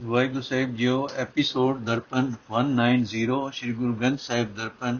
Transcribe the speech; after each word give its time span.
ਵਾਹਿਗੁਰੂ 0.00 0.40
ਸਾਹਿਬ 0.40 0.74
ਜੀਓ 0.76 1.08
episode 1.16 1.78
Darpan 1.78 2.32
190 2.52 3.50
Shri 3.52 3.72
Guru 3.72 3.94
Granth 3.94 4.20
Sahib 4.20 4.54
Darpan, 4.54 4.98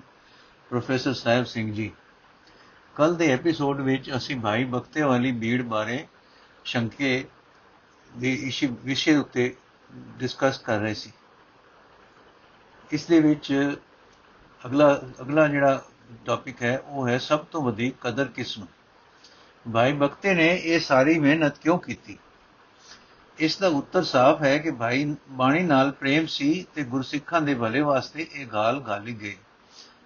professor 0.70 1.12
Sahib 1.12 1.44
Singh 1.44 1.72
ji. 1.74 1.90
ਕੱਲ 2.94 3.14
ਦੇ 3.14 3.30
ਐਪੀਸੋਡ 3.32 3.80
ਵਿੱਚ 3.80 4.10
ਅਸੀਂ 4.16 4.36
ਭਾਈ 4.40 4.64
ਬਖਤੇ 4.64 5.02
ਵਾਲੀ 5.02 5.32
ਬੀੜ 5.32 5.62
ਬਾਰੇ 5.62 6.06
ਸ਼ੰਕੇ 6.64 7.24
ਦੇ 8.18 8.32
ਇਸ 8.34 8.62
ਵਿਸ਼ੇ 8.84 9.16
ਉੱਤੇ 9.16 9.54
ਡਿਸਕਸ 10.18 10.58
ਕਰ 10.58 10.78
ਰਹੇ 10.78 10.94
ਸੀ। 10.94 11.12
ਇਸ 12.90 13.06
ਦੇ 13.06 13.20
ਵਿੱਚ 13.20 13.76
ਅਗਲਾ 14.66 14.94
ਅਗਲਾ 15.20 15.48
ਜਿਹੜਾ 15.48 15.84
ਟੌਪਿਕ 16.26 16.62
ਹੈ, 16.62 16.78
ਉਹ 16.78 17.08
ਹੈ 17.08 17.18
ਸਭ 17.18 17.44
ਤੋਂ 17.44 17.62
ਵਧੇਕ 17.62 17.94
ਕਦਰ 18.00 18.24
ਕਿਸ 18.24 18.58
ਨੂੰ 18.58 18.68
ਭਾਈ 19.72 19.92
ਬਖਤੇ 19.92 20.34
ਨੇ 20.34 20.60
ਇਹ 20.64 20.80
ਸਾਰੀ 20.80 21.18
ਮਿਹਨਤ 21.18 21.58
ਕਿਉਂ 21.58 21.78
ਕੀਤੀ? 21.78 22.18
ਇਸ 23.42 23.56
ਦਾ 23.56 23.68
ਉੱਤਰ 23.68 24.02
ਸਾਫ਼ 24.02 24.42
ਹੈ 24.42 24.58
ਕਿ 24.58 24.70
ਭਾਈ 24.70 25.04
ਬਾਣੀ 25.30 25.62
ਨਾਲ 25.62 25.90
ਪ੍ਰੇਮ 25.90 26.26
ਸੀ 26.26 26.66
ਤੇ 26.74 26.82
ਗੁਰਸਿੱਖਾਂ 26.84 27.40
ਦੇ 27.40 27.54
ਭਲੇ 27.54 27.80
ਵਾਸਤੇ 27.80 28.26
ਇਹ 28.32 28.46
ਗਾਲ 28.46 28.80
ਗਾਲੀ 28.80 29.14
ਗਈ 29.20 29.36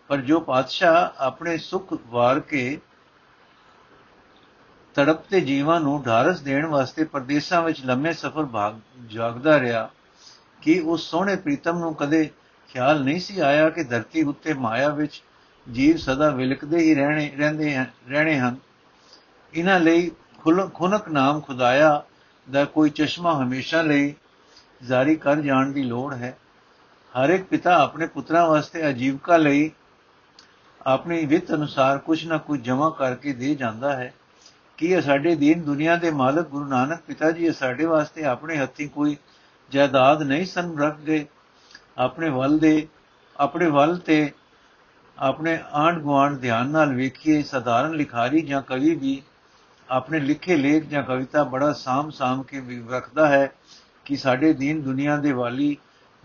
ਪਰ 0.09 0.21
ਜੋ 0.21 0.41
ਪਾਤਸ਼ਾਹ 0.41 1.23
ਆਪਣੇ 1.23 1.57
ਸੁਖ 1.59 1.93
ਵਾਰ 2.07 2.41
ਕੇ 2.41 2.79
ਤੜਪਤੇ 4.97 5.41
ਜੀਵਾਂ 5.41 5.81
ਨੂੰ 5.81 6.03
ਢਾਰਸ 6.03 6.41
ਦੇਣ 6.41 6.67
ਵਾਸਤੇ 6.67 7.05
ਪਰਦੇਸਾਂ 7.05 7.63
ਵਿੱਚ 7.63 7.85
ਲੰਮੇ 7.85 8.13
ਸਫ਼ਰ 8.13 8.45
ਭਾਗ 8.45 8.79
ਜਾਗਦਾ 9.07 9.61
ਰਿਹਾ, 9.61 9.89
ਕਿ 10.63 10.81
ਉਸ 10.81 11.11
ਸੋਹਣੇ 11.11 11.37
ਪ੍ਰੀਤਮ 11.37 11.79
ਨੂੰ 11.79 11.95
ਕਦੇ 11.95 12.31
ਖਿਆਲ 12.69 13.05
ਨਹੀਂ 13.05 13.21
ਸੀ 13.21 13.41
ਆਇਆ 13.41 13.69
ਕਿ 13.71 13.85
ਧਰਤੀ 13.85 14.23
ਉੱਤੇ 14.23 14.55
ਮਾਇਆ 14.55 14.89
ਵਿੱਚ 14.89 15.23
ਜੀਵ 15.67 15.97
ਸਦਾ 15.97 16.31
ਵਿਲਕਦੇ 16.31 16.79
ਹੀ 16.79 16.95
ਰਹਿਣੇ, 16.95 17.31
ਰਹਿੰਦੇ 17.37 17.77
ਹਨ, 17.77 17.87
ਰਹਿਣੇ 18.09 18.39
ਹਨ? 18.39 18.57
ਇਹਨਾਂ 19.55 19.81
ਲਈ 19.81 20.11
ਖੁਨਕ 20.75 21.09
ਨਾਮ 21.09 21.41
ਖੁਦਾਇਆ 21.41 22.03
ਦਾ 22.51 22.65
ਕੋਈ 22.65 22.91
ਚਸ਼ਮਾ 22.91 23.43
ਹਮੇਸ਼ਾ 23.43 23.83
ਲਈ 23.83 24.15
ਜਾਰੀ 24.89 25.17
ਕਰ 25.17 25.37
ਜਾਣ 25.37 25.73
ਦੀ 25.73 25.83
ਲੋੜ 25.83 26.15
ਹੈ। 26.15 26.37
ਹਰ 27.15 27.31
ਇੱਕ 27.31 27.45
ਪਿਤਾ 27.45 27.77
ਆਪਣੇ 27.83 28.07
ਪੁੱਤਰਾਂ 28.07 28.47
ਵਾਸਤੇ 28.47 28.83
ਆਜੀਵਕਾ 28.83 29.37
ਲਈ 29.37 29.71
ਆਪਣੀ 30.87 31.25
ਵਿੱਤ 31.27 31.53
ਅਨੁਸਾਰ 31.55 31.99
ਕੁਝ 31.99 32.25
ਨਾ 32.27 32.39
ਕੁਝ 32.39 32.61
ਜਮਾ 32.61 32.91
ਕਰਕੇ 32.91 33.33
ਦੇ 33.33 33.55
ਜਾਂਦਾ 33.55 33.97
ਹੈ। 33.97 34.15
ਕੀ 34.77 34.87
ਇਹ 34.87 35.01
ਸਾਡੇ 35.01 35.35
ਦੀਨ 35.35 35.63
ਦੁਨੀਆ 35.63 35.97
ਦੇ 35.97 36.11
ਮਾਲਕ 36.11 36.49
ਗੁਰੂ 36.49 36.65
ਨਾਨਕ 36.65 37.01
ਪਿਤਾ 37.01 37.31
ਜੀ 37.31 37.53
ਸਾਡੇ 37.53 37.85
ਵਾਸਤੇ 37.85 38.25
ਆਪਣੇ 38.25 38.59
ਹੱਥੀਂ 38.59 38.89
ਕੋਈ 38.89 39.17
ਜਾਇਦਾਦ 39.71 40.23
ਨਹੀਂ 40.23 40.47
ਸਨ 40.47 40.79
ਰੱਖ 40.79 40.99
ਗਏ 40.99 41.27
ਆਪਣੇ 41.99 42.29
ਵੱਲ 42.29 42.59
ਦੇ, 42.59 42.89
ਆਪਣੇ 43.37 43.67
ਵੱਲ 43.67 43.97
ਤੇ 43.99 44.33
ਆਪਣੇ 45.19 45.59
ਆਂਡ 45.73 45.99
ਗੁਆਂਡ 45.99 46.41
ਧਿਆਨ 46.41 46.67
ਨਾਲ 46.67 46.95
ਵੇਖੀਏ, 46.95 47.43
ਸਧਾਰਨ 47.43 47.95
ਲਿਖਾਰੀ 47.95 48.41
ਜਾਂ 48.43 48.63
ਕਵੀ 48.63 48.95
ਵੀ 48.95 49.23
ਆਪਣੇ 49.91 50.21
ਲਿਖੇ 50.21 50.57
ਲੇਖ 50.57 50.85
ਜਾਂ 50.85 51.03
ਕਵਿਤਾ 51.03 51.45
ਬੜਾ 51.45 51.73
ਸਾਮ-ਸਾਮ 51.73 52.43
ਕੇ 52.43 52.63
ਰੱਖਦਾ 52.91 53.29
ਹੈ 53.29 53.53
ਕਿ 54.05 54.17
ਸਾਡੇ 54.17 54.53
ਦੀਨ 54.53 54.83
ਦੁਨੀਆ 54.83 55.17
ਦੇ 55.17 55.33
ਵਾਲੀ 55.33 55.77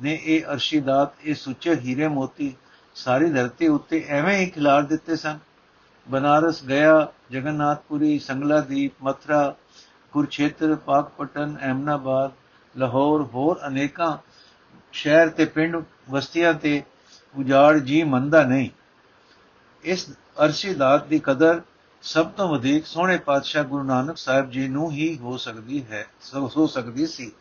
ਨੇ 0.02 0.20
ਇਹ 0.24 0.46
ਅਰਸ਼ੀਦਾਤ 0.46 1.14
ਇਹ 1.24 1.36
ਸੁੱਚੇ 1.36 1.76
ਹੀਰੇ 1.76 2.08
ਮੋਤੀ 2.08 2.56
ਸਾਰੀ 2.96 3.30
ਧਰਤੀ 3.30 3.68
ਉੱਤੇ 3.68 4.06
ਐਵੇਂ 4.08 4.38
ਹੀ 4.38 4.50
ਖਿਲਾਰ 4.50 4.84
ਦਿੱਤੇ 4.84 5.16
ਸਨ। 5.16 5.40
ਬਨਾਰਸ 6.10 6.64
ਗਿਆ, 6.66 7.08
ਜਗਨਨਾਥਪੁਰੀ, 7.32 8.20
ਸੰਗਲਾਦੀਪ, 8.20 8.92
ਮਥਰਾ 9.04 9.56
ਕੁਰਛੇਤਰ 10.12 10.76
ਪਾਕਪਟਨ 10.76 11.58
ਅਹਮਨਾਬਾਦ 11.64 12.32
ਲਾਹੌਰ, 12.78 13.22
ਹੋਰ 13.22 13.60
ਅਨੇਕਾਂ 13.68 14.18
ਸ਼ਹਿਰ 14.92 15.30
ਤੇ 15.30 15.46
ਪਿੰਡ 15.46 15.84
ਬਸਤੀਆਂ 16.10 16.54
ਤੇ 16.54 16.84
ਉਜਾੜ 17.36 17.78
ਜੀ 17.78 18.04
ਮੰਦਾ 18.04 18.44
ਨਹੀਂ। 18.44 18.70
ਇਸ 19.84 20.10
ਅਰਸ਼ੀਦਾਤ 20.46 21.08
ਦੀ 21.08 21.20
ਕਦਰ 21.24 21.62
ਸਭ 22.02 22.28
ਤੋਂ 22.28 22.50
ਵਧੇਕ 22.50 22.86
ਸੋਹਣੇ 22.86 23.18
ਪਾਤਸ਼ਾਹ 23.18 23.64
ਗੁਰੂ 23.64 23.84
ਨਾਨਕ 23.84 24.18
ਸਾਹਿਬ 24.18 24.52
ਜੀ 24.52 24.68
ਨੂੰ 24.68 24.92
ਹੀ 24.92 25.18
ਹੋ 25.18 25.38
ਸਕਦੀ 25.38 25.86
ਹੈ 25.86 26.08
ਹੋ 26.36 26.68
ਸਕਦੀ 26.68 27.08
ਸੀ। 27.08 27.32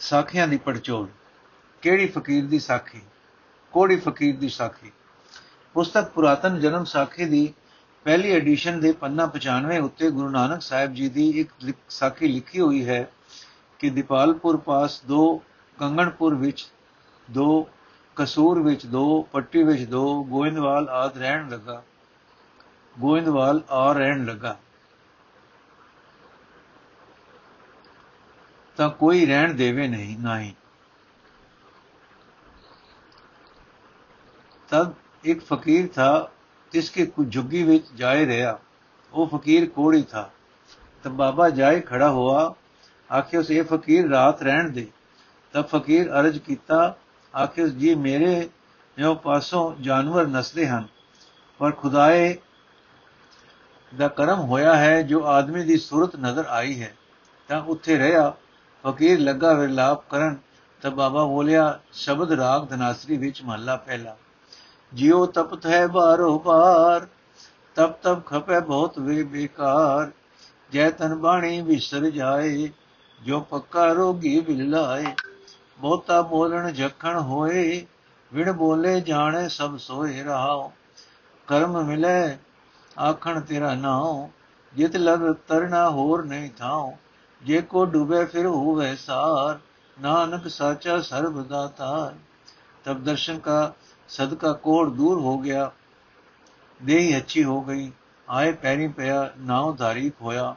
ਸਾਖੀਆਂ 0.00 0.48
ਦੀ 0.48 0.56
ਪੜਚੋਲ। 0.56 1.08
ਕਿਹੜੀ 1.82 2.06
ਫਕੀਰ 2.06 2.46
ਦੀ 2.46 2.58
ਸਾਖੀ? 2.58 3.00
ਕੋੜੀ 3.72 3.96
ਫਕੀਰ 3.96 4.36
ਦੀ 4.36 4.48
ਸਾਖੀ? 4.48 4.92
ਪੁਸਤਕ 5.74 6.10
ਪੁਰਾਤਨ 6.10 6.60
ਜਨਮ 6.60 6.84
ਸਾਖੀ 6.84 7.24
ਦੀ 7.24 7.54
ਪਹਿਲੀ 8.04 8.32
ਐਡੀਸ਼ਨ 8.32 8.80
ਦੇ 8.80 8.92
ਪੰਨਾ 8.92 9.26
95 9.26 9.78
ਉੱਤੇ 9.78 10.10
ਗੁਰੂ 10.10 10.28
ਨਾਨਕ 10.28 10.62
ਸਾਹਿਬ 10.62 10.94
ਜੀ 10.94 11.08
ਦੀ 11.08 11.30
ਇੱਕ 11.30 11.74
ਸਾਖੀ 11.88 12.28
ਲਿਖੀ 12.28 12.60
ਹੋਈ 12.60 12.88
ਹੈ 12.88 13.12
ਕਿ 13.78 13.90
ਦੀਪਾਲਪੁਰ 13.90 14.56
ਪਾਸ 14.56 15.02
ਦੋ, 15.02 15.42
ਕੰਗਣਪੁਰ 15.78 16.34
ਵਿੱਚ 16.34 16.68
ਦੋ 17.30 17.68
ਕਸੂਰ 18.18 18.62
ਵਿੱਚ 18.62 18.86
ਦੋ, 18.86 19.28
ਪੱਟੀ 19.32 19.62
ਵਿੱਚ 19.62 19.84
ਦੋ, 19.84 20.24
ਗੋਇੰਦਵਾਲ 20.24 20.88
ਆਦ 20.88 21.18
ਰਹਿਣ 21.18 21.48
ਲੱਗਾ। 21.48 21.82
ਗੋਇੰਦਵਾਲ 22.98 23.62
ਆ 23.70 23.92
ਰਹਿਣ 23.92 24.24
ਲੱਗਾ। 24.24 24.58
ਤਾਂ 28.76 28.90
ਕੋਈ 28.90 29.26
ਰਹਿਣ 29.26 29.54
ਦੇਵੇ 29.54 29.88
ਨਹੀਂ 29.88 30.18
ਨਹੀਂ। 30.18 30.52
ਤਦ 34.68 34.92
ਇੱਕ 35.24 35.44
ਫਕੀਰ 35.44 35.88
ਥਾ 35.88 36.30
ਜਿਸਕੇ 36.72 37.06
ਕੁਝ 37.06 37.34
ਝੁੱਗੀ 37.34 37.62
ਵਿੱਚ 37.62 37.86
ਜਾਏ 37.94 38.26
ਰਿਹਾ। 38.26 38.58
ਉਹ 39.12 39.26
ਫਕੀਰ 39.26 39.68
ਕੋੜੀ 39.70 40.02
ਥਾ। 40.02 40.30
ਤਬ 41.02 41.10
ਬਾਬਾ 41.10 41.50
ਜਾਏ 41.50 41.80
ਖੜਾ 41.80 42.10
ਹੁਆ 42.10 42.54
ਆਖਿਓ 43.18 43.42
ਸੇ 43.42 43.62
ਫਕੀਰ 43.62 44.08
ਰਾਤ 44.08 44.42
ਰਹਿਣ 44.42 44.70
ਦੇ। 44.70 44.86
ਤਬ 45.52 45.62
ਫਕੀਰ 45.62 46.10
ਅਰਜ 46.10 46.38
ਕੀਤਾ 46.38 46.96
ਆਖਿਰ 47.34 47.68
ਜੀ 47.68 47.94
ਮੇਰੇ 47.94 48.48
ਜੋ 48.96 49.14
ਪਾਸੋਂ 49.14 49.74
ਜਾਨਵਰ 49.80 50.26
ਨਸਦੇ 50.26 50.66
ਹਨ, 50.66 50.86
ਪਰ 51.60 51.72
ਖੁਦਾਏ 51.72 52.36
ਦਾ 53.92 54.08
ਕਰਮ 54.08 54.40
ਹੋਇਆ 54.40 54.74
ਹੈ, 54.76 55.02
ਜੋ 55.02 55.24
ਆਦਮੀ 55.26 55.62
ਦੀ 55.64 55.76
ਸੂਰਤ 55.76 56.16
ਨਜ਼ਰ 56.16 56.46
ਆਈ 56.48 56.80
ਹੈ। 56.82 56.94
ਤਾਂ 57.48 57.60
ਉੱਥੇ 57.62 57.98
ਰਿਹਾ 57.98 58.32
ਫਕੀਰ 58.84 59.20
ਲੱਗਾ 59.20 59.52
ਵਿਰਲਾਪ 59.52 60.08
ਕਰਨ, 60.10 60.36
ਤਾਂ 60.82 60.90
ਬਾਬਾ 60.90 61.24
ਬੋਲਿਆ, 61.24 61.78
ਸ਼ਬਦ 61.92 62.32
ਰਾਗ 62.32 62.68
ਧਨਾਸਰੀ 62.68 63.16
ਵਿੱਚ 63.16 63.42
ਮਹੱਲਾ 63.42 63.76
ਪਹਿਲਾ 63.76 64.16
ਜਿਉ 64.92 65.24
ਤਪਤ 65.26 65.66
ਹੈ 65.66 65.86
ਬਾਰੋ 65.86 66.38
ਬਾਰ 66.38 67.06
ਤਪ 67.76 68.02
ਤਪ 68.02 68.26
ਖਪੇ 68.26 68.60
ਬਹੁਤ 68.60 68.98
ਵੇ 68.98 69.22
ਬੇਕਾਰ। 69.22 70.10
ਜੈ 70.72 70.90
ਤਨ 70.90 71.14
ਬਾਣੀ 71.14 71.60
ਵਿਸਰ 71.60 72.10
ਜਾਏ, 72.10 72.68
ਜੋ 73.20 73.40
ਪੱਕਾ 73.40 73.92
ਰੋਗੀ 73.92 74.38
ਵਿਲਾਏ 74.40 75.14
ਬਹੁਤਾ 75.78 76.22
ਬੋਲਣ 76.22 76.70
ਜਖਣ 76.70 77.18
ਹੋਏ, 77.18 77.86
ਵਿਣ 78.34 78.52
ਬੋਲੇ 78.52 79.00
ਜਾਣੇ 79.00 79.48
ਸਭ 79.48 79.76
ਸੋਏ 79.76 80.22
ਰਹਾਓ 80.22 80.72
ਕਰਮ 81.46 81.84
ਮਿਲੇ, 81.84 82.38
ਆਖਣ 83.00 83.40
ਤੇਰਾ 83.40 83.74
ਨਾਉ। 83.74 84.28
ਜਿਤ 84.74 84.96
ਲਗ 84.96 85.34
ਤਰਨਾ 85.48 85.90
ਹੋਰ 85.90 86.24
ਨਹੀਂ 86.24 86.50
ਥਾਉ। 86.50 86.92
ਜੇ 87.42 87.62
ਕੋ 87.62 87.84
ਡੁਬੇ 87.84 88.24
ਫਿਰ 88.24 88.46
ਹੋਵੇ 88.46 88.96
ਸਾਰ। 88.96 89.58
ਨਾਨਕ 90.02 90.48
ਸਾਚਾ 90.48 91.00
ਸਰਬ 91.00 91.48
ਦਾਤਾਰ। 91.48 92.14
ਤਬ 92.84 93.04
ਦਰਸ਼ਨ 93.04 93.38
ਕਾ 93.38 93.72
ਸਦਕਾ 94.08 94.52
ਕੋੜ 94.52 94.88
ਦੂਰ 94.88 95.20
ਹੋ 95.20 95.38
ਗਿਆ। 95.38 95.70
ਦੇਹੀ 96.82 97.16
ਅੱਛੀ 97.16 97.44
ਹੋ 97.44 97.60
ਗਈ। 97.60 97.92
ਆਏ 98.30 98.52
ਪੈਰੀ 98.52 98.88
ਪਿਆ, 98.88 99.32
ਨਾਉ 99.38 99.72
ਧਾਰੀ 99.72 100.12
ਹੋਇਆ 100.22 100.56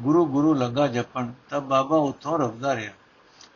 ਗੁਰੂ 0.00 0.26
ਗੁਰੂ 0.26 0.54
ਲੱਗਾ 0.54 0.86
ਜਪਣ। 0.86 1.32
ਤਬ 1.50 1.62
ਬਾਬਾ 1.62 1.96
ਉਥੋਂ 1.96 2.38
ਰਵਦਾ 2.38 2.76
ਰਿਹਾ। 2.76 2.92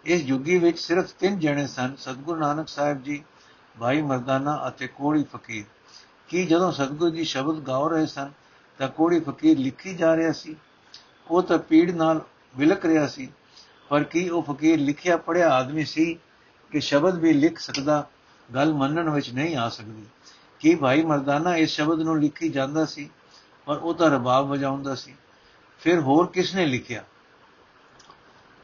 ਇਸ 0.04 0.22
ਯੁੱਗੀ 0.22 0.58
ਵਿੱਚ 0.58 0.78
ਸਿਰਫ 0.78 1.12
ਤਿੰਨ 1.12 1.38
ਜਣੇ 1.38 1.66
ਸਨ, 1.66 1.94
ਸਤਗੁਰੂ 1.96 2.40
ਨਾਨਕ 2.40 2.68
ਸਾਹਿਬ 2.68 3.02
ਜੀ, 3.02 3.22
ਭਾਈ 3.80 4.02
ਮਰਦਾਨਾ 4.02 4.68
ਅਤੇ 4.68 4.86
ਕੋੜੀ 4.86 5.24
ਫਕੀਰ। 5.24 5.64
ਕੀ 6.28 6.46
ਜਦੋਂ 6.46 6.72
ਸਤਗੁਰੂ 6.72 7.10
ਜੀ 7.10 7.24
ਸ਼ਬਦ 7.24 7.60
ਗਾਉ 7.60 7.88
ਰਹੇ 7.88 8.06
ਸਨ, 8.06 8.30
ਤਾਂ 8.78 8.88
ਕੋੜੀ 8.88 9.20
ਫਕੀਰ 9.20 9.58
ਲਿਖੀ 9.58 9.94
ਜਾ 9.94 10.16
ਰਿਹਾ 10.16 10.32
ਸੀ। 10.32 10.56
ਉਹ 11.30 11.42
ਤਾਂ 11.42 11.58
ਪੀੜ 11.58 11.90
ਨਾਲ 11.90 12.20
ਵਿਲਕ 12.56 12.86
ਰਿਹਾ 12.86 13.06
ਸੀ, 13.06 13.28
ਪਰ 13.88 14.04
ਕੀ 14.04 14.28
ਉਹ 14.28 14.42
ਫਕੀਰ 14.42 14.78
ਲਿਖਿਆ 14.78 15.16
ਪੜਿਆ 15.16 15.50
ਆਦਮੀ 15.50 15.84
ਸੀ 15.84 16.18
ਕਿ 16.70 16.80
ਸ਼ਬਦ 16.80 17.18
ਵੀ 17.18 17.32
ਲਿਖ 17.32 17.58
ਸਕਦਾ, 17.58 18.06
ਗੱਲ 18.54 18.74
ਮੰਨਣ 18.74 19.10
ਵਿੱਚ 19.10 19.30
ਨਹੀਂ 19.30 19.56
ਆ 19.56 19.68
ਸਕਦੀ? 19.68 20.06
ਕੀ 20.60 20.74
ਭਾਈ 20.74 21.02
ਮਰਦਾਨਾ 21.02 21.56
ਇਸ 21.56 21.70
ਸ਼ਬਦ 21.70 22.00
ਨੂੰ 22.00 22.20
ਲਿਖੀ 22.20 22.48
ਜਾਂਦਾ 22.48 22.84
ਸੀ, 22.84 23.10
ਪਰ 23.66 23.76
ਉਹ 23.76 23.94
ਤਾਂ 23.94 24.10
ਰਬਾਬ 24.10 24.48
ਵਜਾਉਂਦਾ 24.48 24.94
ਸੀ? 24.94 25.14
ਫਿਰ 25.80 26.00
ਹੋਰ 26.00 26.26
ਕਿਸ 26.26 26.54
ਨੇ 26.54 26.66
ਲਿਖਿਆ? 26.66 27.04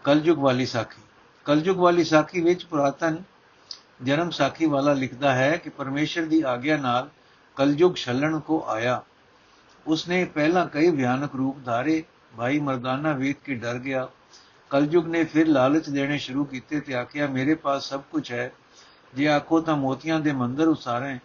ਕਲਯੁਗ 0.04 0.38
ਵਾਲੀ 0.38 0.66
ਸਾਖੀ। 0.66 1.02
ਕਲਯੁਗ 1.48 1.78
ਵਾਲੀ 1.78 2.04
ਸਾਖੀ 2.04 2.40
ਵਿੱਚ 2.40 2.64
ਪੁਰਾਤਨ 2.64 3.22
ਜਨਮ 4.02 4.30
ਸਾਖੀ 4.30 4.66
ਵਾਲਾ 4.66 4.92
ਲਿਖਦਾ 4.92 5.34
ਹੈ 5.34 5.56
ਕਿ 5.56 5.70
ਪਰਮੇਸ਼ਰ 5.70 6.24
ਦੀ 6.24 6.42
ਆਗਿਆ 6.42 6.76
ਨਾਲ 6.76 7.10
ਕਲਯੁਗ 7.56 7.94
ਛਲਣ 7.94 8.40
ਕੋ 8.40 8.64
ਆਇਆ। 8.68 9.02
ਉਸਨੇ 9.86 10.24
ਪਹਿਲਾਂ 10.24 10.66
ਕਈ 10.66 10.90
ਭਿਆਨਕ 10.90 11.34
ਰੂਪ 11.34 11.56
ਧਾਰੇ, 11.64 12.04
ਭਾਈ 12.36 12.58
ਮਰਦਾਨਾ 12.58 13.12
ਵੇਖ 13.12 13.36
ਕੇ 13.44 13.54
ਡਰ 13.54 13.78
ਗਿਆ। 13.78 14.08
ਕਲਯੁਗ 14.70 15.06
ਨੇ 15.06 15.24
ਫਿਰ 15.24 15.46
ਲਾਲਚ 15.46 15.90
ਦੇਣੇ 15.90 16.18
ਸ਼ੁਰੂ 16.18 16.44
ਕੀਤੇ 16.44 16.80
ਤੇ 16.80 16.94
ਆਖਿਆ, 16.94 17.26
ਮੇਰੇ 17.26 17.54
ਪਾਸ 17.54 17.88
ਸਭ 17.88 18.00
ਕੁਝ 18.10 18.32
ਹੈ। 18.32 18.52
ਜੇ 19.14 19.28
ਆਖੋ 19.28 19.60
ਤਾਂ 19.60 19.76
ਮੋਤੀਆਂ 19.76 20.20
ਦੇ 20.20 20.32
ਮੰਦਰ 20.32 20.68
ਉਸਾਰੇ। 20.68 21.18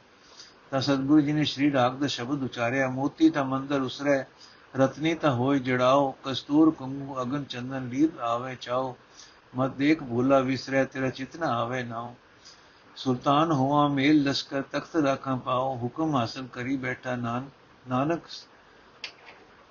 ਤਾਂ 0.72 0.82
ਸਤਿਗੁਰੂ 0.82 1.22
ਜੀ 1.22 1.32
ਨੇ 1.32 1.44
ਸ਼੍ਰੀ 1.44 1.72
ਰਾਗ 1.72 1.94
ਦਾ 1.94 2.08
ਸ਼ਬਦ 2.08 2.44
ਉਚਾਰਿਆ, 2.44 2.88
ਮੋਤੀ 2.88 3.30
ਤਾਂ 3.30 3.46
ਮੰਦਰ 3.46 3.82
ਉਸਰੇ, 3.82 4.24
ਰਤਨੀ 4.76 5.16
ਤਾਂ 5.16 5.32
ਹੋਏ 5.32 5.60
ਜੜਾਓ, 5.60 6.16
ਕਸਤੂਰ, 6.24 6.72
ਕੁੰਗੂ, 6.72 7.22
ਅਗਨ, 7.22 7.44
ਚੰਦਨ, 7.44 7.88
ਲੀਰ 7.88 8.20
ਆਵੇ, 8.20 8.58
ਚਾਓ। 8.62 8.98
ਮਤ 9.56 9.72
ਦੇਖ 9.72 10.04
ਭੂਲਾ 10.04 10.40
ਵਿਸਰੈ, 10.40 10.86
ਤੇਰਾ 10.86 11.10
ਚਿਤਨਾ 11.10 11.48
ਆਵੇ 11.48 11.84
ਨਾ 11.84 12.14
ਸੁਲਤਾਨ 12.96 13.52
ਹੋਆ 13.52 13.88
ਮੇਲ 13.88 14.24
ਲਸ਼ਕਰ, 14.24 14.62
ਤਖਤ 14.62 14.96
ਰਾਖਾਂ 14.96 15.38
ਪਾਓ, 15.38 15.76
ਹੁਕਮ 15.76 16.16
ਹਾਸਲ 16.16 16.48
ਕਰੀ 16.54 16.78
ਬੈਠਾ 16.78 17.16
ਨਾਨ, 17.16 17.50
ਨਾਨਕ 17.90 18.22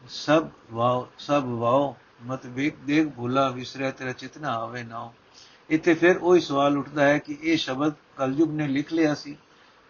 ਸਭ 0.08 0.48
ਵਾਓ 0.72 1.08
ਸਭ 1.18 1.42
ਵਾਓ 1.44 1.96
ਮਤ 2.22 2.46
ਵੇਖ, 2.46 2.76
ਦੇਖ 2.76 3.08
ਭੁਲਾ 3.08 3.48
ਵਿਸਰਿਆ 3.48 3.90
ਤੇਰਾ 3.90 4.12
ਚਿਤਨਾ 4.12 4.52
ਆਵੇ 4.54 4.82
ਨਾ 4.82 5.10
ਇੱਥੇ 5.70 5.94
ਫਿਰ 5.94 6.16
ਉਹੀ 6.16 6.40
ਸਵਾਲ 6.40 6.78
ਉੱਠਦਾ 6.78 7.04
ਹੈ 7.04 7.18
ਕਿ 7.18 7.38
ਇਹ 7.42 7.56
ਸ਼ਬਦ 7.56 7.92
ਕਲਯੁਗ 8.16 8.50
ਨੇ 8.50 8.68
ਲਿਖ 8.68 8.92
ਲਿਆ 8.92 9.14
ਸੀ। 9.14 9.36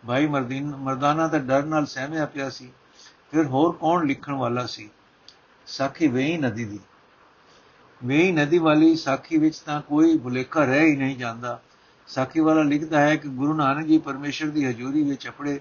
ਭਾਈ 0.07 0.27
ਮਰਦੀਨ, 0.27 0.77
ਮਰਦਾਨਾ 0.77 1.29
ਦਾ 1.29 1.39
ਡਰ 1.39 1.63
ਨਾਲ 1.63 1.87
ਸਹਿਮਿਆ 1.87 2.27
ਪਿਆ 2.27 2.51
ਸੀ। 2.51 2.73
ਫਿਰ 3.31 3.47
ਹੋਰ 3.47 3.77
ਕੌਣ 3.77 4.07
ਲਿਖਣ 4.07 4.33
ਵਾਲਾ 4.33 4.67
ਸੀ? 4.67 4.91
ਸਾਖੀ 5.67 6.09
ਵੇਈ 6.09 6.37
ਨਦੀ 6.37 6.65
ਦੀ। 6.65 6.81
ਵੇਈ 8.05 8.33
ਨਦੀ 8.33 8.59
ਵਾਲੀ 8.59 8.97
ਸਾਖੀ 8.97 9.39
ਵਿੱਚ 9.39 9.59
ਤਾਂ 9.59 9.83
ਕੋਈ 9.83 10.19
ਭੁਲੇਖਾ 10.19 10.65
ਰਹਿ 10.65 10.87
ਹੀ 10.87 10.97
ਨਹੀਂ 10.97 11.17
ਜਾਂਦਾ। 11.17 11.61
ਸਾਖੀ 12.09 12.41
ਵਾਲਾ 12.41 12.63
ਲਿਖਦਾ 12.63 13.01
ਹੈ 13.01 13.17
ਕਿ 13.17 13.29
ਗੁਰੂ 13.29 13.55
ਨਾਨਕ 13.55 13.87
ਜੀ 13.87 13.99
ਪਰਮੇਸ਼ਰ 13.99 14.47
ਦੀ 14.47 14.67
ਹਜ਼ੂਰੀ 14.67 15.03
ਵਿੱਚ 15.03 15.27
ਆਪਣੇ 15.27 15.61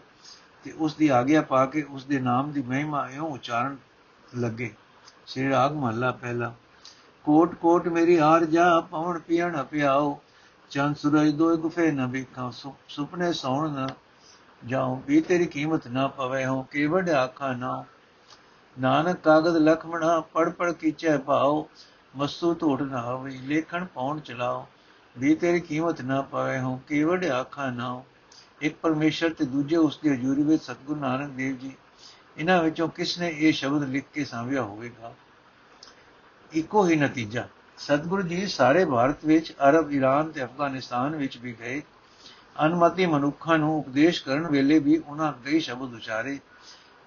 ਤੇ 0.64 0.72
ਉਸ 0.72 0.96
ਦੀ 0.96 1.08
ਆਗਿਆ 1.08 1.42
ਪਾ 1.42 1.66
ਕੇ 1.66 1.82
ਉਸ 1.90 2.06
ਦੇ 2.06 2.20
ਨਾਮ 2.20 2.52
ਦੀ 2.52 2.62
ਮਹਿਮਾ 2.62 3.10
ਇਉਂ 3.10 3.30
ਉਚਾਰਨ 3.30 3.78
ਲੱਗੇ। 4.38 4.74
ਸ੍ਰੀ 5.28 5.50
ਰਾਗ 5.50 5.74
ਮਹੱਲਾ 5.74 6.12
ਪਹਿਲਾ। 6.12 6.54
ਕੋਟ 7.24 7.56
ਕੋਟ 7.56 7.88
ਮੇਰੀ 7.88 8.20
ਹਾਰ 8.20 8.46
ਜਾ, 8.46 8.80
ਪਵਨ 8.80 9.20
ਪੀਣ 9.20 9.64
ਪਿਆਓ। 9.64 10.20
ਚੰਦ 10.70 10.96
ਸੂਰਜ 10.96 11.30
ਦੋਇ 11.30 11.58
ਗੁਫੇ 11.58 11.92
ਨ 11.92 12.06
ਵੇਖਾਂ 12.06 12.52
ਸੁਪਨੇ 12.88 13.34
ਸੌਣ 13.34 13.70
ਨ 13.70 13.88
ਜਾਉ। 14.66 15.02
ਵੀ 15.08 15.22
ਤੇਰੀ 15.22 15.46
ਕੀਮਤ 15.46 15.88
ਨਾ 15.88 16.08
ਪਵੇ 16.08 16.46
ਹੋ 16.46 16.64
ਕੇਵੜ 16.64 17.10
ਆਖਾ 17.10 17.54
ਨਾ। 17.54 17.84
ਨਾਨਕ 18.80 19.18
ਕਾਗਦ 19.18 19.56
ਲਖਮਣਾ 19.56 20.20
ਪੜ 20.20 20.50
ਪੜ 20.50 20.72
ਕੀਚੈ 20.72 21.18
ਭਾਉ। 21.18 21.66
ਮਸਤੂ 22.16 22.54
ਧੋਟ 22.54 22.82
ਨਾ 22.82 23.02
ਹੋਵੇ, 23.02 23.32
ਲੇਖਣ 23.32 23.86
ਪਾਉਣ 23.86 24.20
ਚਲਾਓ, 24.20 24.66
ਵੀ 25.18 25.36
ਤੇਰੀ 25.36 25.60
ਕੀਮਤ 25.60 26.02
ਨਾ 26.02 26.22
ਪਵੇ 26.22 26.60
ਹੋ 26.60 26.80
ਕੇਵੜ 26.88 27.26
ਆਖਾ 27.26 27.70
ਨਾ 27.72 28.02
ਇੱਕ 28.62 28.76
ਪਰਮੇਸ਼ਰ 28.82 29.34
ਤੇ 29.34 29.46
ਦੂਜੇ 29.46 29.76
ਉਸ 29.76 29.98
ਦੀ 29.98 30.10
ਹਜ਼ੂਰੀ 30.10 30.44
ਵਿੱਚ 30.44 30.64
ਸਤਿਗੁਰੂ 30.64 31.00
ਨਾਨਕ 31.00 31.30
ਦੇਵ 31.30 31.58
ਜੀ, 31.58 31.72
ਇਹਨਾਂ 32.38 32.62
ਵਿੱਚੋਂ 32.64 32.88
ਕਿਸ 32.90 33.18
ਨੇ 33.20 33.30
ਇਹ 33.30 33.54
ਸ਼ਬਦ 33.54 33.84
ਲਿਖ 33.84 34.04
ਕੇ 34.14 34.26
ਸਾਂਭਿਆ 34.26 34.62
ਹੋਵੇਗਾ? 34.62 35.14
ਇੱਕੋ 36.54 36.86
ਹੀ 36.88 36.96
ਨਤੀਜਾ, 36.96 37.48
ਸਤਿਗੁਰੂ 37.78 38.22
ਜੀ 38.22 38.46
ਸਾਰੇ 38.48 38.86
ਭਾਰਤ 38.86 39.26
ਵਿੱਚ, 39.26 39.54
ਅਰਬ, 39.70 39.92
ਈਰਾਨ 39.92 40.32
ਤੇ 40.32 40.44
ਅਫਗਾਨਿਸਤਾਨ 40.44 41.16
ਵਿੱਚ 41.16 41.38
ਵੀ 41.38 41.54
ਗਏ। 41.54 41.82
ਅਨਮਤੀ 42.66 43.06
ਮਨੁੱਖਾਂ 43.06 43.58
ਨੂੰ 43.58 43.78
ਉਪਦੇਸ਼ 43.80 44.24
ਕਰਨ 44.24 44.48
ਵੇਲੇ 44.48 44.80
ਵੀ 44.80 44.98
ਉਹਨਾਂ 44.98 45.32
ਕਈ 45.46 45.60
ਸ਼ਬਦ 45.60 45.94
ਉਚਾਰੇ। 45.94 46.40